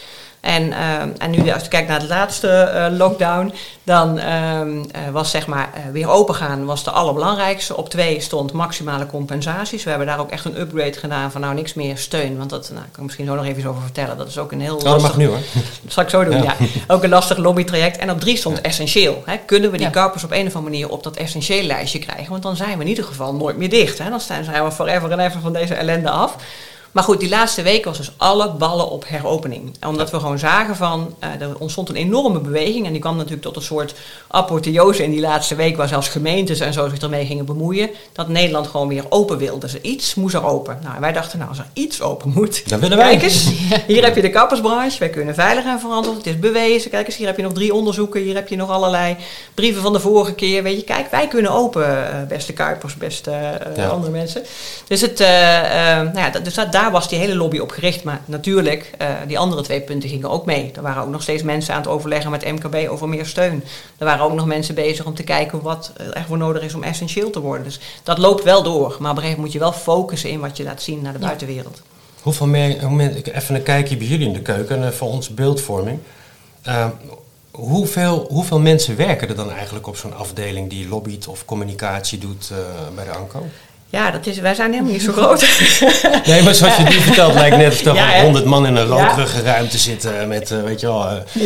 [0.47, 3.53] En, eh, en nu, als je kijkt naar de laatste eh, lockdown,
[3.85, 7.77] dan ehm, eh, was zeg maar eh, weer open gaan was de allerbelangrijkste.
[7.77, 9.85] Op twee stond maximale compensaties.
[9.85, 12.39] We hebben daar ook echt een upgrade gedaan van nou niks meer steun.
[12.39, 14.17] Want dat nou, kan ik misschien zo nog even iets over vertellen.
[14.17, 15.39] Dat is ook een heel Oh, dat mag lastig- nu hoor.
[15.83, 16.55] dat zal ik zo doen, ja.
[16.59, 16.67] Ja.
[16.87, 17.97] Ook een lastig lobbytraject.
[17.97, 19.23] En op drie stond essentieel.
[19.27, 19.37] Hè.
[19.47, 19.93] Kunnen we die Ja.
[19.93, 22.31] kappers op een of andere manier op dat essentieel lijstje krijgen?
[22.31, 23.99] Want dan zijn we in ieder geval nooit meer dicht.
[23.99, 24.11] Hè.
[24.11, 26.37] Dan zijn we forever en ever van deze ellende af.
[26.97, 29.77] Maar goed, die laatste week was dus alle ballen op heropening.
[29.87, 32.87] Omdat we gewoon zagen van, eh, er ontstond een enorme beweging.
[32.87, 33.95] En die kwam natuurlijk tot een soort
[34.29, 35.77] apotheose in die laatste week...
[35.77, 37.91] waar zelfs gemeentes en zo zich ermee gingen bemoeien.
[38.13, 39.61] Dat Nederland gewoon weer open wilde.
[39.61, 40.79] Dus iets moest er open.
[40.83, 42.69] Nou, wij dachten, nou, als er iets open moet...
[42.69, 43.11] Dan willen wij.
[43.11, 43.51] Kijk eens,
[43.87, 44.99] hier heb je de kappersbranche.
[44.99, 46.17] Wij kunnen veilig en verantwoord.
[46.17, 46.91] Het is bewezen.
[46.91, 48.21] Kijk eens, hier heb je nog drie onderzoeken.
[48.23, 49.17] Hier heb je nog allerlei
[49.55, 50.63] brieven van de vorige keer.
[50.63, 53.89] Weet je, kijk, wij kunnen open, eh, beste Kuipers, beste eh, Ja.
[53.89, 54.43] andere mensen.
[54.89, 55.29] Dus, het, eh,
[55.97, 58.05] nou ja, dus dat, daar was die hele lobby op gericht.
[58.05, 60.71] Maar natuurlijk, eh, die andere twee punten gingen ook mee.
[60.75, 63.65] Er waren ook nog steeds mensen aan het overleggen met MKB over meer steun.
[63.99, 66.83] Er waren ook nog mensen bezig om te kijken wat er voor nodig is om
[66.83, 67.65] essentieel te worden.
[67.65, 68.97] Dus dat loopt wel door.
[68.99, 71.13] Maar op een gegeven moment moet je wel focussen in wat je laat zien naar
[71.13, 71.27] de Ja.
[71.27, 71.83] buitenwereld.
[72.23, 75.99] Hoeveel meer, hoe even een kijkje bij jullie in de keuken eh, voor onze beeldvorming.
[76.63, 76.87] Eh,
[77.51, 82.51] hoeveel, hoeveel mensen werken er dan eigenlijk op zo'n afdeling die lobbyt of communicatie doet
[82.51, 82.57] eh,
[82.95, 83.47] bij de ANCO?
[83.89, 85.47] Ja, dat is, wij zijn helemaal niet zo groot.
[86.27, 88.23] Nee, maar zoals je nu vertelt, lijkt net alsof er Ja, hè?
[88.23, 91.43] honderd man in een rokerige ruimte zitten met, eh, weet je wel, eh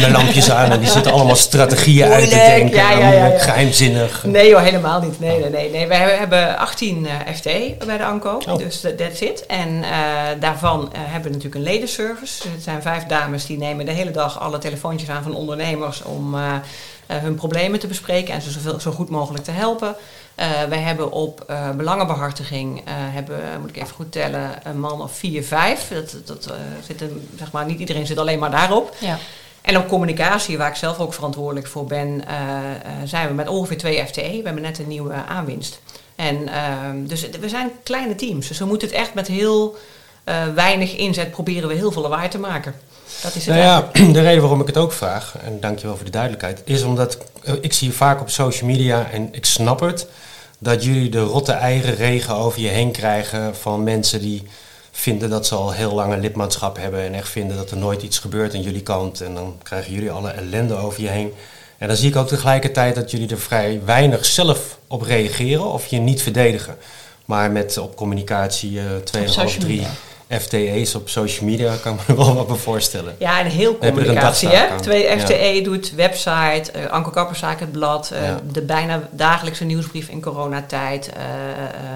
[0.00, 0.08] ja.
[0.12, 2.76] lampjes aan en die zitten allemaal strategieën uit te denken.
[2.76, 3.38] ja.
[3.38, 4.24] Geheimzinnig.
[4.24, 5.20] Nee joh, helemaal niet.
[5.20, 5.70] Nee, nee, nee.
[5.70, 5.86] nee.
[5.86, 8.56] Wij hebben 18 eh FTE bij de ANCO, Oh.
[8.58, 9.46] dus that- that's it.
[9.46, 9.84] En
[10.40, 12.42] daarvan hebben we natuurlijk een ledenservice.
[12.54, 16.36] Het zijn vijf dames die nemen de hele dag alle telefoontjes aan van ondernemers om
[17.06, 19.94] hun problemen te bespreken en ze zoveel, zo goed mogelijk te helpen.
[20.34, 25.02] Eh, wij hebben op eh, belangenbehartiging, eh, hebben, moet ik even goed tellen, een man
[25.02, 25.88] of vier, vijf.
[25.88, 26.52] Dat, dat,
[26.86, 28.94] zit een, zeg maar, niet iedereen zit alleen maar daarop.
[28.98, 29.18] Ja.
[29.60, 32.24] En op communicatie, waar ik zelf ook verantwoordelijk voor ben,
[33.04, 34.22] zijn we met ongeveer twee FTE.
[34.22, 35.80] We hebben net een nieuwe aanwinst.
[36.16, 38.48] En ehm, dus we zijn kleine teams.
[38.48, 39.76] Dus we moeten het echt met heel
[40.54, 42.74] weinig inzet proberen we heel veel lawaai te maken.
[43.22, 43.96] Dat is het Nou eigenlijk.
[43.96, 47.18] ja, de reden waarom ik het ook vraag, en dankjewel voor de duidelijkheid, is omdat
[47.42, 50.06] eh, ik zie vaak op social media, en ik snap het,
[50.58, 54.42] dat jullie de rotte eigen regen over je heen krijgen van mensen die
[54.90, 58.02] vinden dat ze al heel lang een lidmaatschap hebben en echt vinden dat er nooit
[58.02, 59.20] iets gebeurt aan jullie kant.
[59.20, 61.32] En dan krijgen jullie alle ellende over je heen.
[61.78, 65.86] En dan zie ik ook tegelijkertijd dat jullie er vrij weinig zelf op reageren of
[65.86, 66.76] je niet verdedigen.
[67.24, 69.90] Maar met op communicatie 2,5, social 3 media.
[70.28, 73.16] FTE's op social media kan ik me wel wat voorstellen.
[73.18, 74.48] Ja, en heel een communicatie.
[74.48, 74.80] Hè?
[74.80, 75.18] Twee Ja.
[75.18, 77.10] FTE doet website, eh Anko
[77.60, 78.40] het blad, eh, Ja.
[78.52, 81.22] de bijna dagelijkse nieuwsbrief in coronatijd, eh,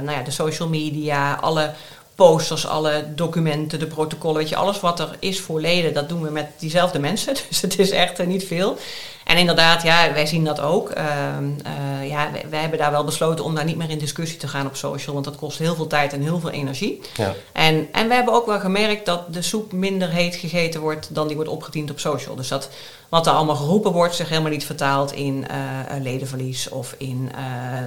[0.05, 1.71] nou ja, de social media, alle
[2.19, 6.23] posters, alle documenten, de protocollen, weet je, alles wat er is voor leden, dat doen
[6.23, 7.35] we met diezelfde mensen.
[7.49, 8.77] Dus het is echt eh, niet veel.
[9.25, 10.91] En inderdaad, ja, wij zien dat ook.
[10.91, 14.39] Ehm, eh, ja, wij, wij hebben daar wel besloten om daar niet meer in discussie
[14.39, 17.01] te gaan op social, want dat kost heel veel tijd en heel veel energie.
[17.17, 17.35] Ja.
[17.53, 21.27] En, en we hebben ook wel gemerkt dat de soep minder heet gegeten wordt dan
[21.27, 22.37] die wordt opgediend op social.
[22.37, 22.69] Dus dat
[23.09, 25.57] wat er allemaal geroepen wordt zich helemaal niet vertaalt in eh,
[26.03, 27.31] ledenverlies of in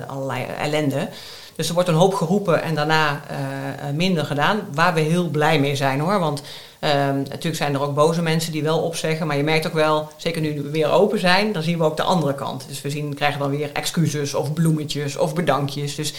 [0.08, 1.10] allerlei ellende.
[1.62, 3.38] Dus er wordt een hoop geroepen en daarna eh,
[3.88, 4.62] eh, minder gedaan.
[4.74, 6.20] Waar we heel blij mee zijn hoor.
[6.20, 6.42] Want
[6.80, 9.28] ehm, natuurlijk zijn er ook boze mensen die wel opzeggen.
[9.28, 11.98] Maar je merkt ook wel, zeker nu we weer open zijn, dan zien we ook
[11.98, 12.66] de andere kant.
[12.68, 15.96] Dus we zien, krijgen dan weer excuses of bloemetjes of bedankjes.
[15.96, 16.14] Dus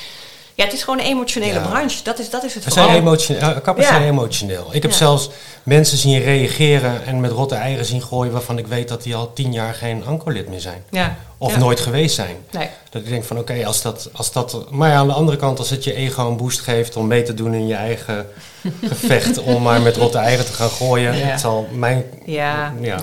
[0.55, 1.67] ja, het is gewoon een emotionele Ja.
[1.69, 2.05] branche.
[2.05, 3.93] Dat is, dat is het We zijn emotioneel, eh, kappers Ja.
[3.93, 4.69] zijn emotioneel.
[4.71, 4.97] Ik heb Ja.
[4.97, 5.31] zelfs
[5.63, 9.33] mensen zien reageren en met rotte eieren zien gooien waarvan ik weet dat die al
[9.33, 10.85] tien jaar geen ancolid meer zijn.
[10.91, 11.17] Ja.
[11.43, 11.59] Of Ja.
[11.59, 12.37] nooit geweest zijn.
[12.51, 12.69] Nee.
[12.91, 14.71] Dat ik denk van oké, als, dat, als dat...
[14.71, 17.23] Maar ja, aan de andere kant, als het je ego een boost geeft om mee
[17.23, 18.27] te doen in je eigen
[18.93, 21.17] gevecht om maar met rotte eieren te gaan gooien.
[21.17, 21.27] Ja.
[21.27, 22.05] Het zal mijn...
[22.25, 22.73] Ja.
[22.81, 22.99] ja.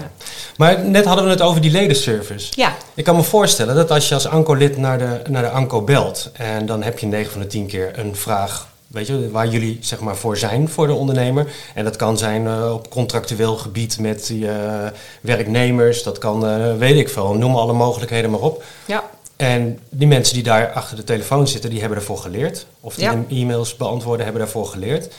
[0.57, 2.47] Maar net hadden we het over die ledenservice.
[2.55, 2.73] Ja.
[2.93, 6.31] Ik kan me voorstellen dat als je als ANCO-lid naar de, naar de ANCO belt
[6.33, 9.77] en dan heb je 9 van de 10 keer een vraag, weet je, waar jullie
[9.81, 11.51] zeg maar voor zijn voor de ondernemer.
[11.75, 16.95] En dat kan zijn eh, op contractueel gebied met je werknemers, dat kan, eh, weet
[16.97, 18.63] ik veel, noem alle mogelijkheden maar op.
[18.85, 19.03] Ja.
[19.35, 22.65] En die mensen die daar achter de telefoon zitten, die hebben ervoor geleerd.
[22.79, 23.23] Of die Ja.
[23.29, 25.13] e-mails beantwoorden, hebben daarvoor geleerd.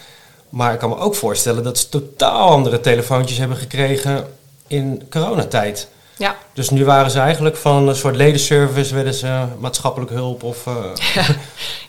[0.48, 4.24] Maar ik kan me ook voorstellen dat ze totaal andere telefoontjes hebben gekregen
[4.66, 5.88] in coronatijd.
[6.20, 6.36] Ja.
[6.52, 10.66] Dus nu waren ze eigenlijk van een soort ledenservice, werden ze maatschappelijk hulp of...
[10.66, 11.24] eh,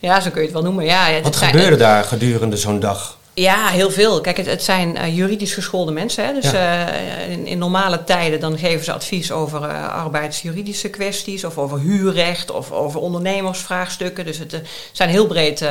[0.01, 0.85] ja, zo kun je het wel noemen.
[0.85, 3.17] Ja, ja, wat zijn- gebeurde daar gedurende zo'n dag?
[3.33, 4.21] Ja, heel veel.
[4.21, 6.25] Kijk, het, het zijn eh, juridisch geschoolde mensen.
[6.25, 6.33] Hè?
[6.33, 6.87] Dus Ja.
[6.89, 11.43] eh, in, in normale tijden dan geven ze advies over eh, arbeidsjuridische kwesties...
[11.43, 14.25] of over huurrecht of over ondernemersvraagstukken.
[14.25, 15.65] Dus het zijn heel breed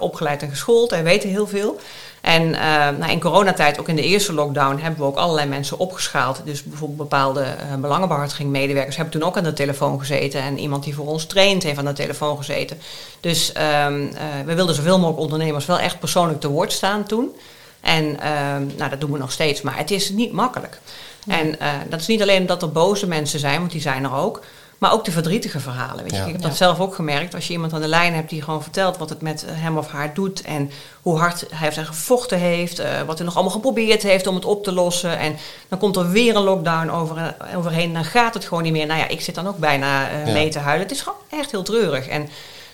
[0.00, 1.80] opgeleid en geschoold en weten heel veel.
[2.20, 5.78] En eh, nou, in coronatijd, ook in de eerste lockdown, hebben we ook allerlei mensen
[5.78, 6.40] opgeschaald.
[6.44, 10.40] Dus bijvoorbeeld bepaalde eh belangenbehartiging medewerkers hebben toen ook aan de telefoon gezeten.
[10.40, 12.78] En iemand die voor ons traint heeft aan de telefoon gezeten.
[13.20, 17.36] Dus ehm, eh, we wilden zoveel mogelijk ondernemers wel echt persoonlijk te woord staan toen.
[17.80, 20.80] En ehm, nou, dat doen we nog steeds, maar het is niet makkelijk.
[21.26, 24.42] En dat is niet alleen dat er boze mensen zijn, want die zijn er ook.
[24.78, 26.02] Maar ook de verdrietige verhalen.
[26.02, 26.16] Weet je.
[26.16, 26.24] Ja.
[26.24, 26.48] Ik heb Ja.
[26.48, 27.34] dat zelf ook gemerkt.
[27.34, 29.88] Als je iemand aan de lijn hebt die gewoon vertelt wat het met hem of
[29.88, 30.42] haar doet.
[30.42, 30.70] En
[31.02, 32.78] hoe hard hij heeft gevochten heeft.
[32.78, 35.18] eh, wat hij nog allemaal geprobeerd heeft om het op te lossen.
[35.18, 35.36] En
[35.68, 37.92] dan komt er weer een lockdown over, overheen.
[37.92, 38.86] Dan gaat het gewoon niet meer.
[38.86, 40.32] Nou ja, ik zit dan ook bijna eh, Ja.
[40.32, 40.86] mee te huilen.
[40.86, 42.06] Het is gewoon echt heel treurig.
[42.08, 42.28] En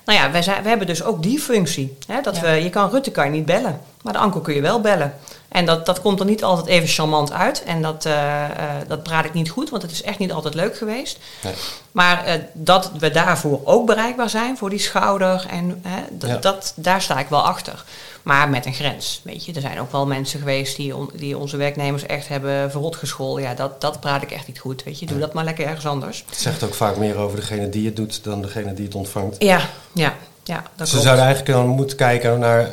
[0.04, 1.96] nou ja, wij, zijn, we hebben dus ook die functie.
[2.06, 2.42] Hè, dat Ja.
[2.42, 3.80] we, je kan Rutte kan je niet bellen.
[4.04, 5.14] Maar de Anko kun je wel bellen.
[5.48, 7.62] En dat, dat komt er niet altijd even charmant uit.
[7.62, 8.50] En dat, eh, eh,
[8.88, 11.18] dat praat ik niet goed, want het is echt niet altijd leuk geweest.
[11.42, 11.52] Nee.
[11.92, 16.36] Maar eh, dat we daarvoor ook bereikbaar zijn, voor die schouder, en, hè, d- Ja.
[16.36, 17.84] dat, daar sta ik wel achter.
[18.22, 19.52] Maar met een grens, weet je.
[19.52, 23.42] Er zijn ook wel mensen geweest die, on- die onze werknemers echt hebben verrot gescholden.
[23.42, 25.06] Ja, dat, dat praat ik echt niet goed, weet je.
[25.06, 26.24] Doe dat maar lekker ergens anders.
[26.28, 29.36] Het zegt ook vaak meer over degene die het doet dan degene die het ontvangt.
[29.38, 29.60] Ja,
[29.92, 31.04] ja, ja, dat Ze klopt.
[31.06, 32.70] zouden eigenlijk dan moeten kijken naar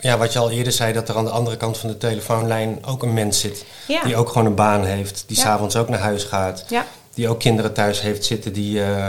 [0.00, 2.78] ja, wat je al eerder zei, dat er aan de andere kant van de telefoonlijn
[2.86, 3.64] ook een mens zit.
[3.88, 4.02] Ja.
[4.04, 5.42] Die ook gewoon een baan heeft, die Ja.
[5.42, 6.64] s'avonds ook naar huis gaat.
[6.68, 9.06] Ja, Die ook kinderen thuis heeft zitten die eh,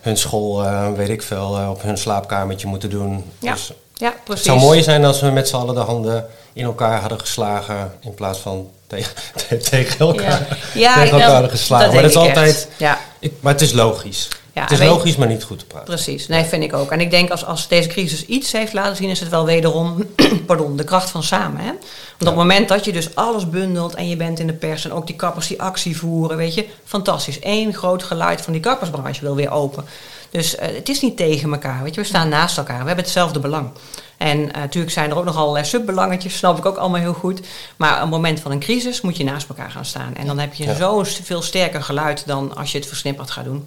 [0.00, 3.24] hun school, eh, weet ik veel, eh, op hun slaapkamertje moeten doen.
[3.38, 3.52] Ja.
[3.52, 4.44] Dus Ja, het precies.
[4.44, 8.14] zou mooi zijn als we met z'n allen de handen in elkaar hadden geslagen in
[8.14, 9.12] plaats van tegen,
[9.70, 11.84] tegen elkaar, Ja, tegen elkaar dat- hadden geslagen.
[11.84, 12.68] dat maar dat is altijd.
[12.76, 12.98] Ja.
[13.18, 14.28] ik, maar het is logisch.
[14.56, 15.86] Ja, het is logisch, maar niet goed te praten.
[15.86, 16.90] Precies, nee, vind ik ook.
[16.90, 20.04] En ik denk als, als deze crisis iets heeft laten zien, is het wel wederom
[20.46, 21.60] pardon, de kracht van samen.
[21.60, 21.66] Hè?
[21.66, 24.84] Want op het moment dat je dus alles bundelt en je bent in de pers
[24.84, 27.38] en ook die kappers die actie voeren, weet je, fantastisch.
[27.40, 29.84] Eén groot geluid van die kappersbranche wil weer open.
[30.30, 33.04] Dus eh, het is niet tegen elkaar, weet je, we staan naast elkaar, we hebben
[33.04, 33.70] hetzelfde belang.
[34.16, 37.40] En eh, natuurlijk zijn er ook nog allerlei subbelangetjes, snap ik ook allemaal heel goed.
[37.76, 40.14] Maar op het moment van een crisis moet je naast elkaar gaan staan.
[40.14, 40.74] En dan heb je Ja.
[40.74, 43.64] zo'n veel sterker geluid dan als je het versnipperd gaat doen.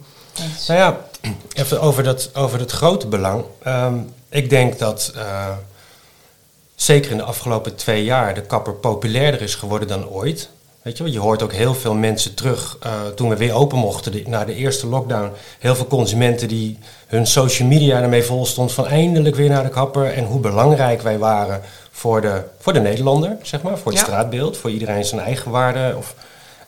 [0.67, 0.97] Nou ja,
[1.53, 3.43] even over dat, over het grote belang.
[3.63, 3.93] Ehm,
[4.29, 5.47] ik denk dat eh,
[6.75, 10.49] zeker in de afgelopen twee jaar de kapper populairder is geworden dan ooit.
[10.81, 12.77] Weet je, je hoort ook heel veel mensen terug.
[12.81, 16.77] eh, toen we weer open mochten de- na de eerste lockdown, heel veel consumenten die
[17.07, 20.13] hun social media ermee vol stond van eindelijk weer naar de kapper.
[20.13, 21.61] En hoe belangrijk wij waren
[21.91, 24.05] voor de, voor de Nederlander, zeg maar, voor het Ja.
[24.05, 25.93] straatbeeld, voor iedereen zijn eigen waarde.
[25.97, 26.13] Of,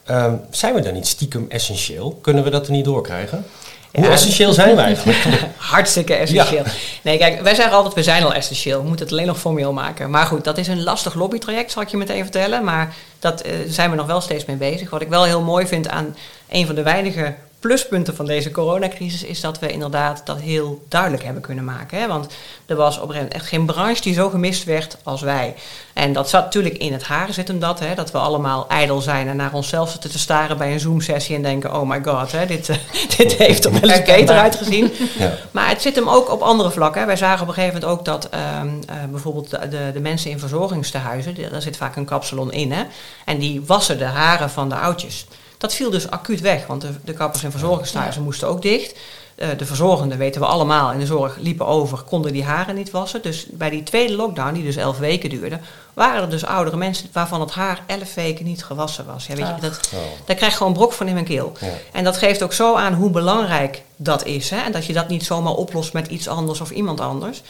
[0.04, 2.18] ehm, zijn we dan niet stiekem essentieel?
[2.22, 3.44] Kunnen we dat er niet doorkrijgen?
[3.92, 4.10] Hoe Ja.
[4.10, 5.18] essentieel zijn we eigenlijk?
[5.56, 6.62] Hartstikke essentieel.
[7.02, 8.80] Nee, kijk, wij zeggen altijd, we zijn al essentieel.
[8.82, 10.10] We moeten het alleen nog formeel maken.
[10.10, 12.64] Maar goed, dat is een lastig lobbytraject, zal ik je meteen vertellen.
[12.64, 14.90] Maar dat eh, zijn we nog wel steeds mee bezig.
[14.90, 16.16] Wat ik wel heel mooi vind aan
[16.50, 19.24] een van de weinige pluspunten van deze coronacrisis...
[19.24, 21.98] is dat we inderdaad dat heel duidelijk hebben kunnen maken.
[21.98, 22.06] Hè?
[22.06, 22.32] Want
[22.66, 25.54] er was op een gegeven moment echt geen branche die zo gemist werd als wij.
[25.92, 27.80] En dat zat natuurlijk in het haar, zit hem dat.
[27.80, 27.94] Hè?
[27.94, 31.36] Dat we allemaal ijdel zijn en naar onszelf zitten te staren bij een Zoom-sessie...
[31.36, 32.76] en denken, oh my god, hè, dit, eh,
[33.16, 34.92] dit heeft er wel eens beter uitgezien.
[35.18, 35.32] Ja.
[35.50, 37.06] Maar het zit hem ook op andere vlakken.
[37.06, 40.30] Wij zagen op een gegeven moment ook dat ehm, eh, bijvoorbeeld de, de, de mensen
[40.30, 42.82] in verzorgingstehuizen, daar zit vaak een kapsalon in, hè,
[43.24, 45.26] en die wassen de haren van de oudjes.
[45.62, 48.94] Dat viel dus acuut weg, want de, de kappers in verzorgingstehuizen moesten ook dicht.
[49.34, 52.90] Eh, de verzorgenden, weten we allemaal, in de zorg liepen over, konden die haren niet
[52.90, 53.22] wassen.
[53.22, 55.58] Dus bij die tweede lockdown, die dus elf weken duurde,
[55.94, 59.26] waren er dus oudere mensen waarvan het haar elf weken niet gewassen was.
[59.26, 59.98] Ja, weet je, dat, Oh.
[60.24, 61.52] daar krijg je gewoon brok van in mijn keel.
[61.60, 61.68] Ja.
[61.92, 64.50] En dat geeft ook zo aan hoe belangrijk dat is.
[64.50, 64.60] Hè?
[64.60, 67.42] En dat je dat niet zomaar oplost met iets anders of iemand anders.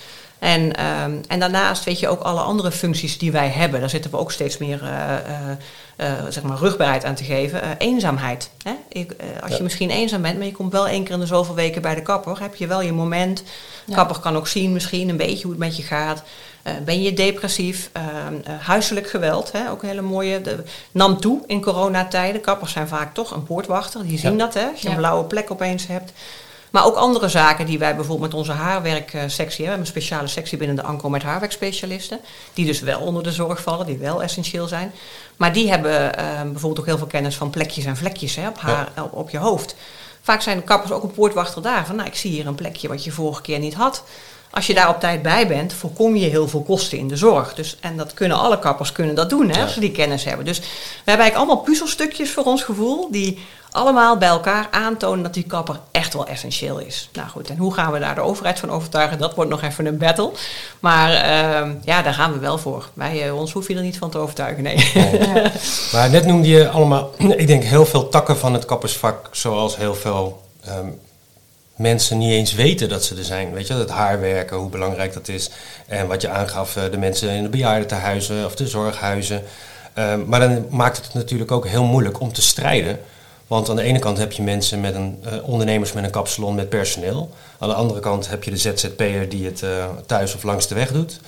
[0.43, 3.81] En, ehm, en daarnaast weet je ook alle andere functies die wij hebben.
[3.81, 5.51] Daar zitten we ook steeds meer eh, eh,
[5.97, 7.63] eh, zeg maar rugbaarheid aan te geven.
[7.63, 8.51] Eh, eenzaamheid.
[8.63, 8.73] Hè?
[8.89, 9.57] Ik, eh, als Ja.
[9.57, 11.95] je misschien eenzaam bent, maar je komt wel één keer in de zoveel weken bij
[11.95, 13.43] de kapper, heb je wel je moment.
[13.85, 13.95] Ja.
[13.95, 16.23] Kapper kan ook zien misschien een beetje hoe het met je gaat.
[16.63, 17.91] Eh, ben je depressief?
[17.93, 18.07] Ehm,
[18.45, 19.71] eh, huiselijk geweld, hè?
[19.71, 20.41] ook een hele mooie.
[20.41, 22.41] De, nam toe in coronatijden.
[22.41, 24.07] Kappers zijn vaak toch een poortwachter.
[24.07, 24.39] Die zien Ja.
[24.39, 24.65] dat, hè?
[24.71, 24.95] als je Ja.
[24.95, 26.13] een blauwe plek opeens hebt.
[26.73, 29.57] Maar ook andere zaken die wij bijvoorbeeld met onze haarwerksectie hebben.
[29.57, 32.21] We hebben een speciale sectie binnen de ANCO met haarwerkspecialisten.
[32.55, 34.93] Die dus wel onder de zorg vallen, die wel essentieel zijn.
[35.37, 38.59] Maar die hebben eh, bijvoorbeeld ook heel veel kennis van plekjes en vlekjes hè, op,
[38.59, 39.75] haar, op, op je hoofd.
[40.23, 41.87] Vaak zijn de kappers ook een poortwachter daar.
[41.87, 44.05] Van, nou, ik zie hier een plekje wat je vorige keer niet had.
[44.55, 47.55] Als je daar op tijd bij bent, voorkom je heel veel kosten in de zorg.
[47.55, 49.63] Dus, en dat kunnen alle kappers kunnen dat doen, hè, Ja.
[49.63, 50.45] als ze die kennis hebben.
[50.45, 50.65] Dus we
[50.97, 53.09] hebben eigenlijk allemaal puzzelstukjes voor ons gevoel...
[53.11, 53.39] die
[53.71, 57.09] allemaal bij elkaar aantonen dat die kapper echt wel essentieel is.
[57.13, 59.19] Nou goed, en hoe gaan we daar de overheid van overtuigen?
[59.19, 60.31] Dat wordt nog even een battle.
[60.81, 62.89] Maar ehm, ja, daar gaan we wel voor.
[62.95, 64.77] Wij, eh, ons hoef je er niet van te overtuigen, nee.
[64.95, 65.51] Ja.
[65.93, 69.95] Maar net noemde je allemaal, ik denk heel veel takken van het kappersvak, zoals heel
[69.95, 70.87] veel ehm,
[71.77, 73.53] mensen niet eens weten dat ze er zijn.
[73.53, 75.51] Weet je, het haarwerken, hoe belangrijk dat is.
[75.87, 79.43] En wat je aangaf, eh, de mensen in de bejaardentehuizen of de zorghuizen.
[79.95, 83.01] Ehm, maar dan maakt het natuurlijk ook heel moeilijk om te strijden.
[83.47, 86.55] Want aan de ene kant heb je mensen met een eh, ondernemers met een kapsalon
[86.55, 87.31] met personeel.
[87.59, 90.75] Aan de andere kant heb je de ZZP'er die het eh, thuis of langs de
[90.75, 91.21] weg doet.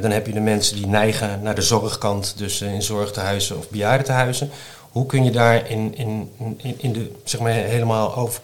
[0.00, 4.50] Dan heb je de mensen die neigen naar de zorgkant, dus in zorgtehuizen of bejaardentehuizen.
[4.90, 6.30] Hoe kun je daar in, in,
[6.76, 8.40] in de, zeg maar, helemaal over,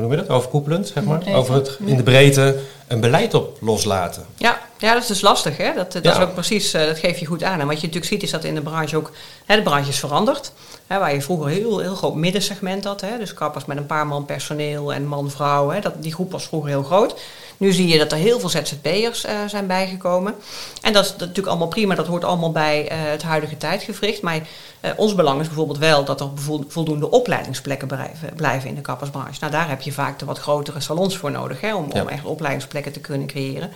[0.00, 0.36] hoe noem je dat?
[0.36, 2.56] overkoepelend, zeg maar, over het, in de breedte
[2.88, 4.24] een beleid op loslaten?
[4.36, 5.56] Ja, ja, dat is dus lastig.
[5.56, 5.74] Hè?
[5.74, 6.12] Dat, dat Ja.
[6.16, 7.60] is ook precies, eh, dat geef je goed aan.
[7.60, 9.10] En wat je natuurlijk ziet is dat in de branche ook,
[9.46, 10.52] hè, de branche is veranderd.
[10.86, 13.00] Hè, waar je vroeger heel, heel groot middensegment had.
[13.00, 13.18] Hè?
[13.18, 15.68] Dus kappers met een paar man personeel en man-vrouw.
[15.70, 15.80] Hè?
[15.80, 17.14] Dat, die groep was vroeger heel groot.
[17.60, 20.34] Nu zie je dat er heel veel ZZP'ers eh zijn bijgekomen.
[20.82, 21.94] En dat is natuurlijk allemaal prima.
[21.94, 24.22] Dat hoort allemaal bij eh, het huidige tijdgevricht.
[24.22, 24.40] Maar
[24.80, 28.80] eh, ons belang is bijvoorbeeld wel dat er vo- voldoende opleidingsplekken blijven, blijven in de
[28.80, 29.36] kappersbranche.
[29.40, 31.60] Nou, daar heb je vaak de wat grotere salons voor nodig.
[31.60, 31.74] Hè?
[31.74, 32.00] Om, Ja.
[32.02, 33.70] om echt opleidingsplekken te kunnen creëren.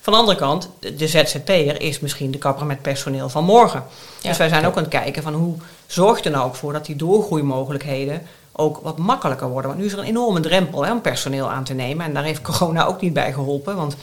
[0.00, 3.84] Van de andere kant, de- de ZZP'er is misschien de kapper met personeel van morgen.
[4.20, 4.28] Ja.
[4.28, 5.54] Dus wij zijn ook aan het kijken van hoe
[5.86, 8.22] zorgt er nou ook voor dat die doorgroeimogelijkheden
[8.60, 9.70] ook wat makkelijker worden.
[9.70, 12.06] Want nu is er een enorme drempel hè, om personeel aan te nemen.
[12.06, 13.76] En daar heeft corona ook niet bij geholpen.
[13.76, 13.96] Want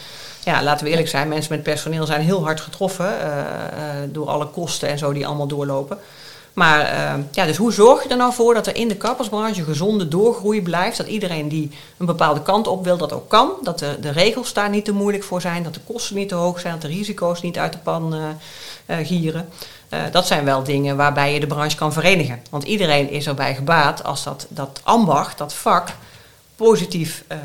[0.43, 4.27] ja, laten we eerlijk zijn, mensen met personeel zijn heel hard getroffen eh, eh, door
[4.27, 5.97] alle kosten en zo die allemaal doorlopen.
[6.55, 9.63] Maar eh, ja, dus hoe zorg je er nou voor dat er in de kappersbranche
[9.63, 10.97] gezonde doorgroei blijft?
[10.97, 13.51] Dat iedereen die een bepaalde kant op wil, dat ook kan.
[13.63, 15.63] Dat de, de regels daar niet te moeilijk voor zijn.
[15.63, 16.73] Dat de kosten niet te hoog zijn.
[16.73, 19.49] Dat de risico's niet uit de pan uh, gieren.
[20.11, 22.41] dat zijn wel dingen waarbij je de branche kan verenigen.
[22.49, 25.89] Want iedereen is erbij gebaat als dat, dat ambacht, dat vak,
[26.55, 27.43] positief uh, uh,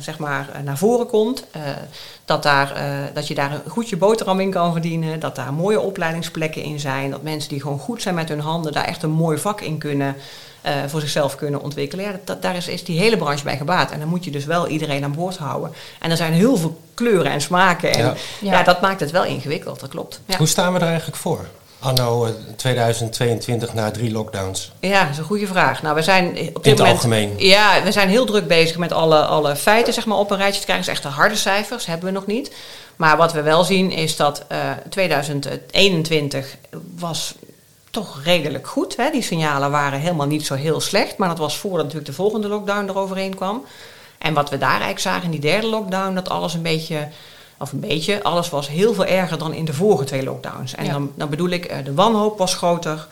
[0.00, 1.44] zeg maar, naar voren komt.
[1.56, 1.62] Uh,
[2.24, 2.82] dat, daar,
[3.14, 5.20] dat je daar een goed je boterham in kan verdienen.
[5.20, 7.10] Dat daar mooie opleidingsplekken in zijn.
[7.10, 9.78] Dat mensen die gewoon goed zijn met hun handen daar echt een mooi vak in
[9.78, 10.16] kunnen.
[10.86, 12.04] voor zichzelf kunnen ontwikkelen.
[12.04, 13.90] Ja, dat, daar is, is die hele branche bij gebaat.
[13.90, 15.72] En dan moet je dus wel iedereen aan boord houden.
[15.98, 17.92] En er zijn heel veel kleuren en smaken.
[17.92, 20.20] En ja, ja dat maakt het wel ingewikkeld, dat klopt.
[20.26, 20.36] Ja.
[20.36, 21.46] Hoe staan we er eigenlijk voor?
[21.80, 24.72] Anno 2022 na drie lockdowns?
[24.80, 25.82] Ja, dat is een goede vraag.
[25.82, 27.34] Nou, we zijn op dit In het moment, algemeen.
[27.38, 30.60] Ja, we zijn heel druk bezig met alle, alle feiten zeg maar, op een rijtje
[30.60, 30.86] te krijgen.
[30.86, 32.52] Dus echt de harde cijfers hebben we nog niet.
[32.96, 36.56] Maar wat we wel zien is dat uh, 2021
[36.96, 37.34] was
[37.90, 38.96] toch redelijk goed.
[38.96, 39.10] Hè?
[39.10, 41.16] Die signalen waren helemaal niet zo heel slecht.
[41.16, 43.64] Maar dat was voordat natuurlijk de volgende lockdown eroverheen kwam.
[44.18, 47.08] En wat we daar eigenlijk zagen in die derde lockdown, dat alles een beetje
[47.60, 50.74] of een beetje, alles was heel veel erger dan in de vorige twee lockdowns.
[50.74, 53.06] En dan, dan bedoel ik, de wanhoop was groter.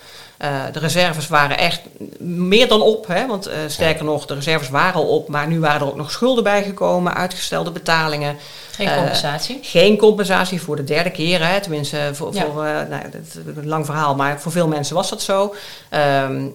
[0.44, 1.80] Uh, de reserves waren echt
[2.18, 3.06] meer dan op.
[3.06, 3.26] Hè?
[3.26, 6.10] Want uh, sterker nog, de reserves waren al op, maar nu waren er ook nog
[6.10, 8.36] schulden bijgekomen, uitgestelde betalingen.
[8.70, 9.56] Geen compensatie?
[9.56, 11.46] Uh, geen compensatie voor de derde keer.
[11.46, 11.60] Hè?
[11.60, 12.44] Tenminste, voor, ja.
[12.52, 15.54] voor nou, dat een lang verhaal, maar voor veel mensen was dat zo.
[16.24, 16.54] Um,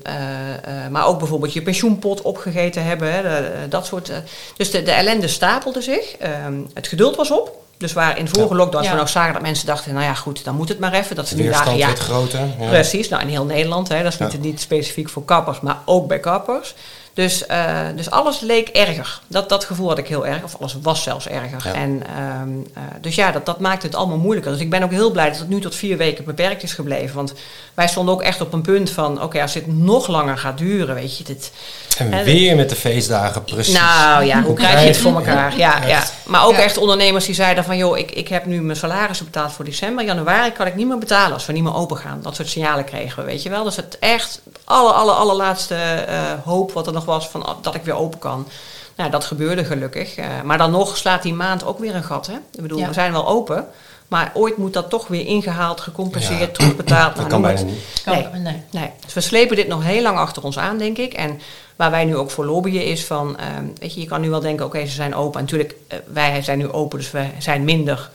[0.91, 3.13] maar ook bijvoorbeeld je pensioenpot opgegeten hebben.
[3.13, 3.21] Hè?
[3.21, 4.11] De, dat soort,
[4.57, 6.15] dus de, de ellende stapelde zich.
[6.45, 7.61] Um, het geduld was op.
[7.77, 8.59] Dus waar in de vorige ja.
[8.59, 11.15] lockdowns we nog zagen dat mensen dachten, nou ja goed, dan moet het maar even.
[11.15, 12.39] Dat ze nu dagen, ja, groter.
[12.59, 12.67] Ja.
[12.67, 16.07] Precies, nou in heel Nederland, hè, dat is niet, niet specifiek voor kappers, maar ook
[16.07, 16.75] bij kappers.
[17.13, 19.19] Dus, uh, dus alles leek erger.
[19.27, 20.43] Dat, dat gevoel had ik heel erg.
[20.43, 21.61] Of alles was zelfs erger.
[21.63, 21.73] Ja.
[21.73, 22.01] En,
[22.41, 24.51] um, uh, dus ja, dat, dat maakt het allemaal moeilijker.
[24.51, 27.15] Dus ik ben ook heel blij dat het nu tot vier weken beperkt is gebleven.
[27.15, 27.33] Want
[27.73, 29.13] wij stonden ook echt op een punt van...
[29.13, 31.23] oké, okay, als dit nog langer gaat duren, weet je...
[31.23, 31.51] Dit,
[31.97, 33.73] en weer met de feestdagen, precies.
[33.73, 35.57] Nou ja, hoe krijg je het voor elkaar?
[35.57, 36.03] Ja, ja.
[36.25, 37.77] Maar ook echt ondernemers die zeiden van...
[37.77, 40.05] joh, ik, ik heb nu mijn salaris betaald voor december.
[40.05, 42.19] Januari kan ik niet meer betalen als we niet meer open gaan.
[42.21, 43.63] Dat soort signalen kregen we, weet je wel.
[43.63, 45.75] Dus het echt alle, alle, allerlaatste
[46.09, 48.47] uh, hoop wat er nog was van dat ik weer open kan.
[48.95, 50.17] Nou, dat gebeurde gelukkig.
[50.17, 52.27] Uh, maar dan nog slaat die maand ook weer een gat.
[52.27, 52.33] Hè?
[52.33, 52.87] Ik bedoel, ja.
[52.87, 53.67] we zijn wel open.
[54.13, 56.51] Maar ooit moet dat toch weer ingehaald, gecompenseerd, ja.
[56.51, 57.15] terugbetaald.
[57.15, 57.81] Dat kan bijna niet.
[58.05, 58.61] Nee, nee.
[58.71, 58.89] nee.
[59.05, 61.13] Dus we slepen dit nog heel lang achter ons aan, denk ik.
[61.13, 61.39] En
[61.75, 63.37] waar wij nu ook voor lobbyen is van...
[63.39, 63.45] Uh,
[63.79, 65.39] weet je, je kan nu wel denken, oké, okay, ze zijn open.
[65.39, 68.09] En natuurlijk, uh, wij zijn nu open, dus we zijn minder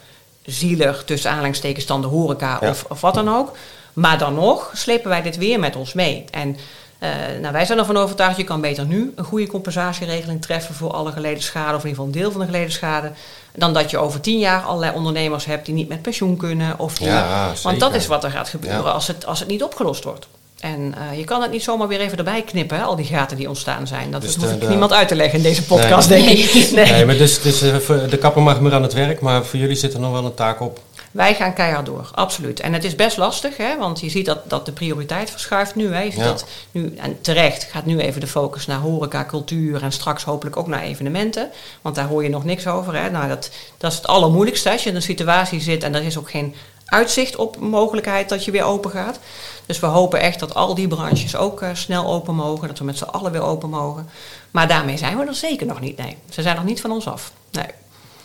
[0.44, 1.04] zielig...
[1.04, 2.68] tussen aanhalingstekens dan de horeca ja.
[2.70, 3.56] of, of wat dan ook.
[3.92, 6.24] Maar dan nog slepen wij dit weer met ons mee.
[6.30, 6.56] En
[7.02, 10.92] uh, nou, wij zijn ervan overtuigd, je kan beter nu een goede compensatieregeling treffen voor
[10.92, 13.10] alle geleden schade, of in ieder geval een deel van de geleden schade,
[13.54, 16.78] dan dat je over tien jaar allerlei ondernemers hebt die niet met pensioen kunnen.
[16.78, 18.90] Of die, ja, want dat is wat er gaat gebeuren ja.
[18.90, 20.28] als, het, als het niet opgelost wordt.
[20.60, 23.36] En uh, je kan het niet zomaar weer even erbij knippen, hè, al die gaten
[23.36, 24.10] die ontstaan zijn.
[24.10, 26.24] Dat dus hoef ik de, niemand uit te leggen in deze podcast, nee.
[26.24, 26.70] denk ik.
[26.74, 29.76] Nee, nee maar dus, dus de kapper mag meer aan het werk, maar voor jullie
[29.76, 30.80] zit er nog wel een taak op.
[31.18, 32.60] Wij gaan keihard door, absoluut.
[32.60, 35.94] En het is best lastig, hè, want je ziet dat, dat de prioriteit verschuift nu.
[35.94, 36.00] Hè.
[36.00, 36.26] Je ziet ja.
[36.26, 40.56] dat nu, en terecht gaat nu even de focus naar horeca, cultuur en straks hopelijk
[40.56, 41.50] ook naar evenementen.
[41.82, 42.94] Want daar hoor je nog niks over.
[42.94, 43.10] Hè.
[43.10, 46.18] Nou, dat, dat is het allermoeilijkste als je in een situatie zit en er is
[46.18, 46.54] ook geen
[46.84, 49.18] uitzicht op mogelijkheid dat je weer open gaat.
[49.66, 52.84] Dus we hopen echt dat al die branches ook uh, snel open mogen, dat we
[52.84, 54.08] met z'n allen weer open mogen.
[54.50, 56.16] Maar daarmee zijn we er zeker nog niet, nee.
[56.30, 57.66] Ze zijn nog niet van ons af, nee.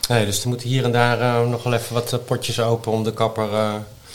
[0.10, 2.92] Nee, dus er moeten hier en daar uh, nog wel even wat uh, potjes open
[2.92, 3.50] om de kapper...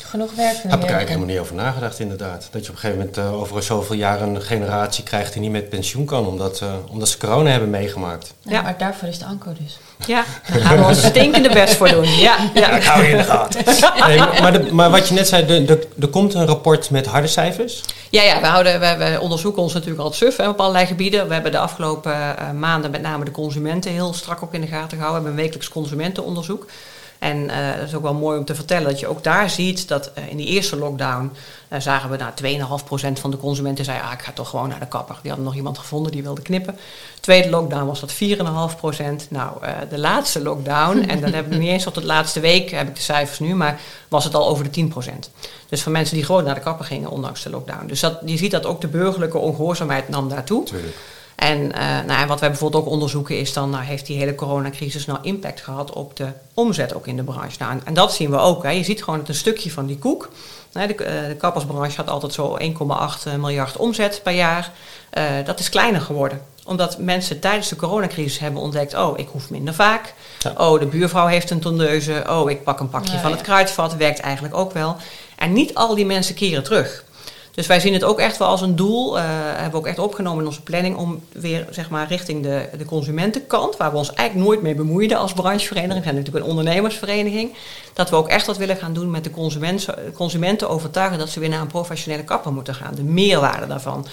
[0.00, 2.48] Uh, Genoeg werk Heb ik eigenlijk helemaal niet over nagedacht, inderdaad.
[2.50, 5.68] Dat je op een gegeven moment over zoveel jaar een generatie krijgt die niet met
[5.68, 8.34] pensioen kan, omdat, omdat ze corona hebben meegemaakt.
[8.42, 9.78] Ja, ja, maar daarvoor is de ANCO dus.
[10.06, 12.08] Ja, daar gaan we ons stinkende best voor doen.
[12.08, 12.70] Ja, ja.
[12.70, 13.64] Dat hou je in de gaten.
[14.06, 17.06] Nee, maar, de, maar wat je net zei, de, de, er komt een rapport met
[17.06, 17.82] harde cijfers?
[18.10, 21.28] Ja, ja we, houden, we, we onderzoeken ons natuurlijk al suf hè, op allerlei gebieden.
[21.28, 24.66] We hebben de afgelopen uh, maanden met name de consumenten heel strak ook in de
[24.66, 25.08] gaten gehouden.
[25.08, 26.66] We hebben een wekelijks consumentenonderzoek.
[27.18, 29.88] En uh, dat is ook wel mooi om te vertellen dat je ook daar ziet
[29.88, 31.32] dat uh, in die eerste lockdown
[31.68, 32.32] uh, zagen we nou
[33.16, 35.18] 2,5% van de consumenten zei, ah, ik ga toch gewoon naar de kapper.
[35.20, 36.78] Die hadden nog iemand gevonden die wilde knippen.
[37.20, 39.28] Tweede lockdown was dat 4,5%.
[39.28, 39.52] Nou,
[39.90, 42.94] de laatste lockdown, en dan heb ik niet eens tot de laatste week, heb ik
[42.94, 44.90] de cijfers nu, maar was het al over de 10%.
[45.68, 47.86] Dus van mensen die gewoon naar de kapper gingen, ondanks de lockdown.
[47.86, 50.64] Dus dat, je ziet dat ook de burgerlijke ongehoorzaamheid nam daartoe.
[50.64, 50.96] Tuurlijk.
[51.38, 55.06] En uh, nou, wat wij bijvoorbeeld ook onderzoeken is dan, nou, heeft die hele coronacrisis
[55.06, 57.56] nou impact gehad op de omzet ook in de branche?
[57.58, 58.62] Nou, en, en dat zien we ook.
[58.62, 58.70] Hè.
[58.70, 60.28] Je ziet gewoon dat een stukje van die koek.
[60.72, 64.72] De, uh, de kappersbranche had altijd zo 1,8 miljard omzet per jaar.
[65.18, 69.50] Uh, dat is kleiner geworden omdat mensen tijdens de coronacrisis hebben ontdekt: oh, ik hoef
[69.50, 70.14] minder vaak.
[70.38, 70.52] Ja.
[70.56, 72.24] Oh, de buurvrouw heeft een tondeuze.
[72.28, 73.36] Oh, ik pak een pakje ja, van ja.
[73.36, 73.96] het kruidvat.
[73.96, 74.96] Werkt eigenlijk ook wel.
[75.36, 77.04] En niet al die mensen keren terug.
[77.58, 79.98] Dus wij zien het ook echt wel als een doel, eh, hebben we ook echt
[79.98, 84.14] opgenomen in onze planning, om weer zeg maar richting de, de consumentenkant, waar we ons
[84.14, 87.54] eigenlijk nooit mee bemoeiden als branchevereniging, we zijn natuurlijk een ondernemersvereniging,
[87.92, 91.40] dat we ook echt wat willen gaan doen met de consumenten, consumenten overtuigen dat ze
[91.40, 92.94] weer naar een professionele kapper moeten gaan.
[92.94, 94.06] De meerwaarde daarvan.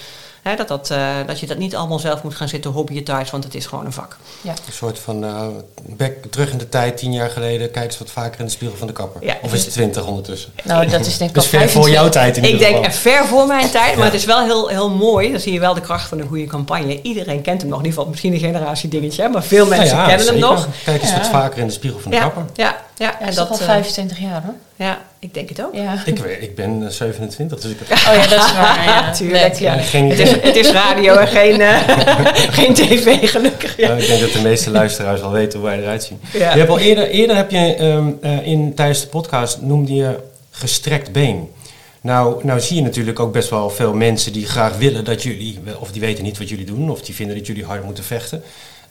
[0.48, 3.30] Hè, dat, dat, eh, dat je dat niet allemaal zelf moet gaan zitten hobbyen thuis,
[3.30, 4.16] want het is gewoon een vak.
[4.40, 4.50] Ja.
[4.50, 5.46] Een soort van eh,
[5.88, 8.76] back, terug in de tijd, tien jaar geleden, kijk eens wat vaker in de spiegel
[8.76, 9.24] van de kapper.
[9.24, 9.36] Ja.
[9.42, 10.52] Of is het twintig ondertussen?
[10.64, 12.66] Nou, dat is denk ik Dus al ver voor 25 jouw tijd in Ik ieder
[12.66, 12.90] denk geval.
[12.90, 14.04] er ver voor mijn tijd, maar Ja.
[14.04, 15.30] het is wel heel, heel mooi.
[15.30, 17.02] Dan zie je wel de kracht van een goede campagne.
[17.02, 19.96] Iedereen kent hem nog, in ieder geval misschien een generatie dingetje, maar veel Nou mensen
[19.96, 20.68] ja, kennen hem nog.
[20.84, 21.16] Kijk eens Ja.
[21.18, 22.44] wat vaker in de spiegel van de Ja, kapper.
[22.54, 23.20] ja, ja.
[23.20, 24.54] En dat is al eh, 25 jaar hoor.
[24.76, 25.74] ja, ik denk het ook.
[25.74, 26.02] Ja.
[26.04, 28.84] Ik, weet- ik ben eh, 27, dus ik heb Oh ja, dat is waar.
[28.86, 29.76] Ja, Tuurlijk, ja.
[29.78, 31.78] geen Het is, het is radio en geen, eh,
[32.58, 33.76] geen tv, gelukkig.
[33.76, 33.88] Ja.
[33.88, 36.20] Nou, ik denk dat de meeste luisteraars al weten hoe wij eruit zien.
[36.32, 36.52] Ja.
[36.52, 40.18] Je hebt al eerder, eerder heb je ehm, eh, in, tijdens de podcast noemde je
[40.50, 41.48] gestrekt been.
[42.00, 45.58] Nou, nou zie je natuurlijk ook best wel veel mensen die graag willen dat jullie,
[45.78, 48.42] of die weten niet wat jullie doen, of die vinden dat jullie hard moeten vechten.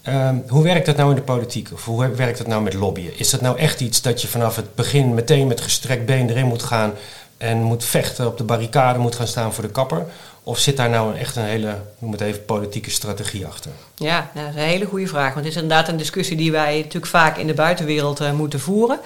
[0.05, 1.69] Ehm, hoe werkt dat nou in de politiek?
[1.73, 3.19] Of hoe werkt dat nou met lobbyen?
[3.19, 6.45] Is dat nou echt iets dat je vanaf het begin meteen met gestrekt been erin
[6.45, 6.93] moet gaan
[7.37, 10.05] en moet vechten, op de barricade moet gaan staan voor de kapper?
[10.43, 13.71] Of zit daar nou echt een hele, noem het even, politieke strategie achter?
[13.95, 15.33] Ja, nou, dat is een hele goede vraag.
[15.33, 18.59] Want het is inderdaad een discussie die wij natuurlijk vaak in de buitenwereld eh, moeten
[18.59, 18.99] voeren.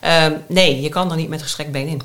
[0.00, 2.02] Ehm, nee, je kan er niet met gestrekt been in.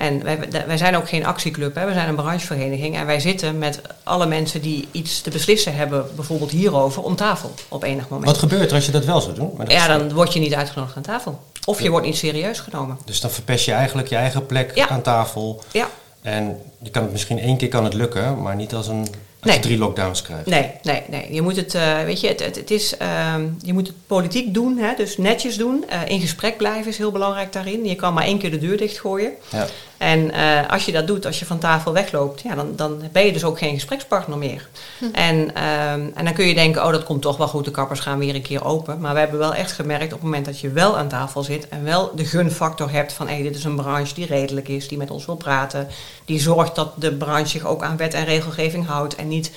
[0.00, 1.86] En wij, wij zijn ook geen actieclub, hè.
[1.86, 2.96] we zijn een branchevereniging.
[2.96, 7.54] En wij zitten met alle mensen die iets te beslissen hebben, bijvoorbeeld hierover, om tafel
[7.68, 8.28] op enig moment.
[8.30, 9.52] Wat gebeurt er als je dat wel zou doen?
[9.56, 11.40] Maar Ja, dan word je niet uitgenodigd aan tafel.
[11.64, 12.98] Of je wordt niet serieus genomen.
[13.04, 14.88] Dus dan verpest je eigenlijk je eigen plek Ja.
[14.88, 15.62] aan tafel.
[15.72, 15.88] Ja,
[16.22, 19.08] En je kan het misschien één keer kan het lukken, maar niet als, een, als
[19.42, 19.54] Nee.
[19.54, 20.46] je drie lockdowns krijgt.
[20.46, 21.34] Nee, nee, nee.
[21.34, 24.54] Je moet het, eh, weet je, het, het, het is, ehm, je moet het politiek
[24.54, 25.84] doen, hè, dus netjes doen.
[25.88, 27.84] Eh, in gesprek blijven is heel belangrijk daarin.
[27.84, 29.30] Je kan maar één keer de deur dichtgooien.
[29.50, 29.66] Ja.
[30.00, 33.26] En eh, als je dat doet, als je van tafel wegloopt, ja, dan, dan ben
[33.26, 34.68] je dus ook geen gesprekspartner meer.
[35.12, 38.00] En, ehm, en dan kun je denken, oh dat komt toch wel goed, de kappers
[38.00, 39.00] gaan weer een keer open.
[39.00, 41.68] Maar we hebben wel echt gemerkt op het moment dat je wel aan tafel zit
[41.68, 44.98] en wel de gunfactor hebt van hé, dit is een branche die redelijk is, die
[44.98, 45.88] met ons wil praten.
[46.24, 49.50] Die zorgt dat de branche zich ook aan wet en regelgeving houdt en niet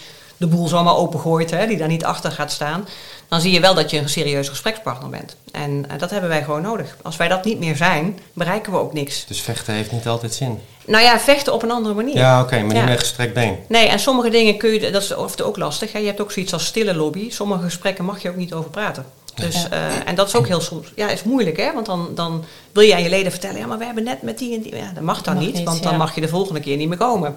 [0.43, 2.87] de boel zomaar opengooit, hè, die daar niet achter gaat staan.
[3.27, 5.35] Dan zie je wel dat je een serieus gesprekspartner bent.
[5.51, 6.97] En eh, dat hebben wij gewoon nodig.
[7.01, 9.25] Als wij dat niet meer zijn, bereiken we ook niks.
[9.27, 10.59] Dus vechten heeft niet altijd zin.
[10.85, 12.17] Nou ja, vechten op een andere manier.
[12.17, 12.83] Ja, oké, maar niet Ja.
[12.83, 13.57] met gestrekt been.
[13.67, 15.91] Nee, en sommige dingen kun je, dat is of ook lastig.
[15.91, 15.99] Hè?
[15.99, 17.29] Je hebt ook zoiets als stille lobby.
[17.31, 19.05] Sommige gesprekken mag je ook niet over praten.
[19.35, 22.43] Dus, eh, en dat is ook heel soms, ja, is moeilijk hè, want dan, dan
[22.71, 24.75] wil je aan je leden vertellen, ja, maar we hebben net met die en die,
[24.75, 25.97] ja, dat mag dan Mag niet, niet, want dan ja.
[25.97, 27.35] mag je de volgende keer niet meer komen.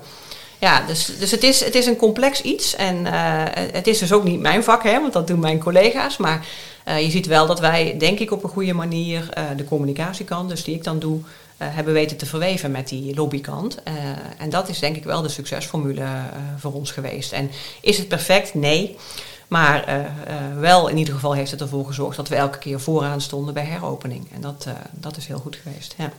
[0.59, 3.43] Ja, dus, dus het, is, het is een complex iets en eh,
[3.73, 6.47] het is dus ook niet mijn vak, hè, want dat doen mijn collega's, maar
[6.85, 10.49] eh, je ziet wel dat wij, denk ik, op een goede manier eh, de communicatiekant,
[10.49, 11.21] dus die ik dan doe,
[11.57, 13.83] hebben weten te verweven met die lobbykant.
[14.39, 16.05] En dat is denk ik wel de succesformule
[16.59, 17.33] voor ons geweest.
[17.33, 17.51] En
[17.81, 18.55] is het perfect?
[18.55, 18.97] Nee.
[19.49, 20.07] Maar
[20.59, 23.65] wel in ieder geval heeft het ervoor gezorgd dat we elke keer vooraan stonden bij
[23.65, 24.29] heropening.
[24.35, 25.95] En dat, dat is heel goed geweest.
[25.99, 26.13] Ja.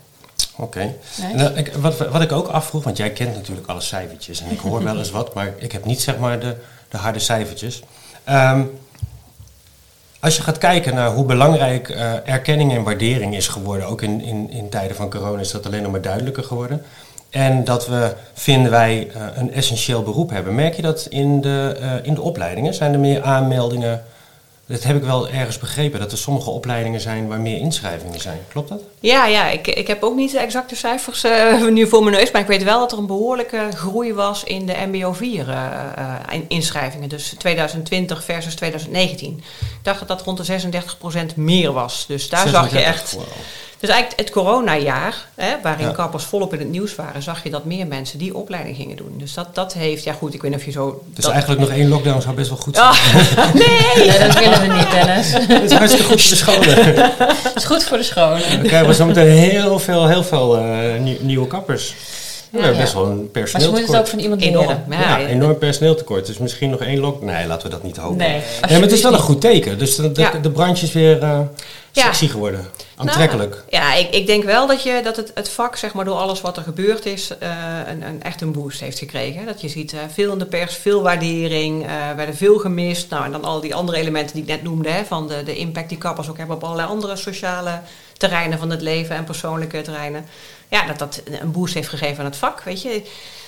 [0.58, 0.93] Oké.
[1.36, 4.60] Nou, ik- wat, wat ik ook afvroeg, want jij kent natuurlijk alle cijfertjes en ik
[4.60, 6.55] hoor wel eens wat, maar ik heb niet zeg maar de,
[6.89, 7.82] de harde cijfertjes.
[8.24, 8.62] Ehm,
[10.20, 14.22] als je gaat kijken naar hoe belangrijk eh, erkenning en waardering is geworden, ook in,
[14.22, 16.82] in, in tijden van corona is dat alleen nog maar duidelijker geworden.
[17.30, 20.55] En dat we, vinden wij, eh, een essentieel beroep hebben.
[20.55, 22.74] Merk je dat in de, eh, in de opleidingen?
[22.74, 24.03] Zijn er meer aanmeldingen?
[24.68, 28.39] Dat heb ik wel ergens begrepen, dat er sommige opleidingen zijn waar meer inschrijvingen zijn.
[28.47, 28.82] Klopt dat?
[28.99, 32.32] Ja, ja ik, ik heb ook niet de exacte cijfers eh, nu voor mijn neus.
[32.32, 35.55] Maar ik weet wel dat er een behoorlijke groei was in de MBO 4 eh,
[35.95, 37.09] eh, in- inschrijvingen.
[37.09, 39.38] Dus 2020 versus 2019.
[39.38, 39.43] Ik
[39.82, 40.43] dacht dat dat rond de
[41.32, 42.05] 36% meer was.
[42.07, 42.93] Dus daar zag je 36.
[42.93, 43.11] echt.
[43.13, 43.24] Wow.
[43.88, 45.91] Dus eigenlijk het coronajaar, hè, waarin Ja.
[45.93, 49.13] kappers volop in het nieuws waren, zag je dat meer mensen die opleiding gingen doen.
[49.17, 51.03] Dus dat, dat heeft, ja goed, ik weet niet of je zo.
[51.13, 52.88] Dus dat- eigenlijk nog één lockdown zou best wel goed zijn.
[52.88, 54.07] Ah, nee!
[54.07, 55.31] Nee, dat willen we niet, Dennis.
[55.61, 56.95] Het is hartstikke goed voor de scholen.
[57.43, 58.39] Dat is goed voor de schone.
[58.49, 61.95] Dan krijgen we zo meteen heel veel, heel veel eh, nieuw- nieuwe kappers.
[62.52, 62.82] We hebben ja.
[62.84, 64.00] best wel een Maar ze moeten het personeeltekort.
[64.00, 64.68] ook van iemand Enorm.
[64.68, 64.86] leren.
[64.89, 66.26] Ja, Ja, enorm personeeltekort.
[66.26, 67.22] Dus misschien nog één lock.
[67.22, 68.18] Nee, laten we dat niet hopen.
[68.18, 68.41] Nee, Nee,
[68.72, 69.78] maar het is wel een goed teken.
[69.78, 70.32] Dus de, de, Ja.
[70.32, 71.39] de branche is weer eh,
[71.91, 72.04] Ja.
[72.04, 72.66] sexy geworden.
[72.95, 73.50] Aantrekkelijk.
[73.52, 76.16] Nou, ja, ik, ik denk wel dat, je, dat het, het vak, zeg maar, door
[76.16, 77.50] alles wat er gebeurd is, eh,
[77.88, 79.45] een, een, echt een boost heeft gekregen.
[79.45, 83.10] Dat je ziet eh, veel in de pers, veel waardering, eh werden veel gemist.
[83.10, 85.56] Nou, en dan al die andere elementen die ik net noemde, hè, van de, de
[85.56, 87.80] impact die kappers ook hebben op allerlei andere sociale
[88.18, 90.26] terreinen van het leven en persoonlijke terreinen.
[90.70, 93.01] Ja, dat dat een boost heeft gegeven aan het vak, weet je.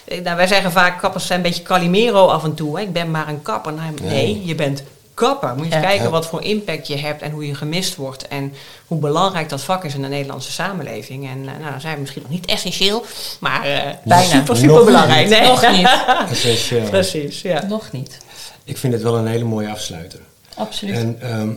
[0.06, 2.78] Eh, Nou, wij zeggen vaak, kappers zijn een beetje Calimero af en toe.
[2.78, 2.84] Hè.
[2.84, 3.74] Ik ben maar een kapper.
[3.74, 5.56] Nou, nee, je bent kapper.
[5.56, 5.76] Moet je Ja.
[5.78, 6.12] eens kijken Ja.
[6.12, 8.28] wat voor impact je hebt en hoe je gemist wordt.
[8.28, 8.54] En
[8.88, 11.28] hoe belangrijk dat vak is in de Nederlandse samenleving.
[11.30, 13.06] En eh, nou, dan zijn we misschien nog niet essentieel,
[13.40, 14.24] maar eh Bijna.
[14.24, 15.28] super, Nog super belangrijk.
[15.30, 15.40] niet.
[15.40, 15.48] Nee.
[15.48, 15.90] Nog niet.
[16.32, 16.90] Essentieel.
[16.90, 17.66] Precies, ja.
[17.68, 18.18] Nog niet.
[18.64, 20.20] Ik vind het wel een hele mooie afsluiter.
[20.56, 20.96] Absoluut.
[20.96, 21.50] En ehm,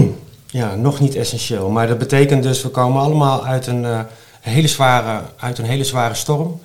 [0.60, 1.68] ja, nog niet essentieel.
[1.70, 4.00] Maar dat betekent dus, we komen allemaal uit een, eh,
[4.50, 6.60] hele, zware, uit een hele zware storm.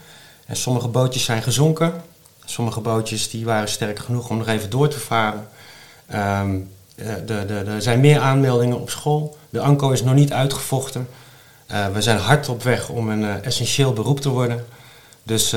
[0.45, 2.01] En sommige bootjes zijn gezonken.
[2.45, 5.47] Sommige bootjes die waren sterk genoeg om nog even door te varen.
[6.07, 6.59] Ehm,
[6.95, 9.37] eh, er zijn meer aanmeldingen op school.
[9.49, 11.07] De ANCO is nog niet uitgevochten.
[11.67, 14.65] Eh, we zijn hard op weg om een eh, essentieel beroep te worden.
[15.23, 15.55] Dus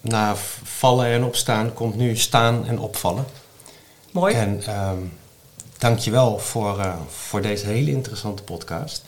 [0.00, 3.24] na vallen en opstaan komt nu staan en opvallen.
[4.10, 4.34] Mooi.
[4.34, 4.98] En ehm
[5.82, 9.04] dankjewel voor, eh, voor deze hele interessante podcast.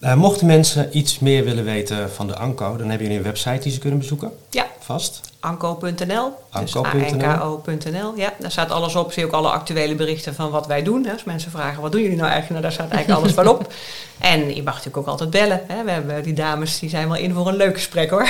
[0.00, 3.58] Eh, mochten mensen iets meer willen weten van de ANCO, dan hebben jullie een website
[3.62, 4.32] die ze kunnen bezoeken.
[4.50, 5.20] Ja, Vast.
[5.40, 6.32] Dus Anco.nl.
[6.50, 8.12] anko.nl.
[8.16, 9.12] Ja, daar staat alles op.
[9.12, 11.04] Zie ook alle actuele berichten van wat wij doen.
[11.04, 11.12] Hè.
[11.12, 12.62] Als mensen vragen, wat doen jullie nou eigenlijk?
[12.62, 13.72] Nou, daar staat eigenlijk alles wel op.
[14.20, 15.60] En je mag natuurlijk ook altijd bellen.
[15.66, 15.84] Hè.
[15.84, 18.28] We hebben die dames, die zijn wel in voor een leuk gesprek hoor.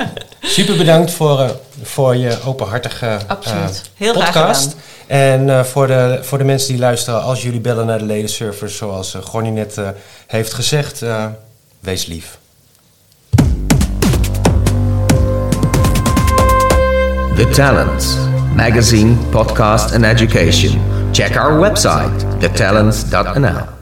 [0.40, 1.50] Super bedankt voor, eh,
[1.82, 3.90] voor je openhartige eh, Absoluut.
[3.94, 4.76] Heel podcast.
[5.06, 8.76] En eh, voor, de, voor de mensen die luisteren, als jullie bellen naar de ledenservice,
[8.76, 9.80] zoals Gonnie net
[10.26, 11.04] heeft gezegd,
[11.80, 12.38] wees lief.
[17.36, 18.16] The Talents
[18.54, 20.72] Magazine, Podcast, and Education.
[21.14, 23.81] Check our website, thetalents.nl.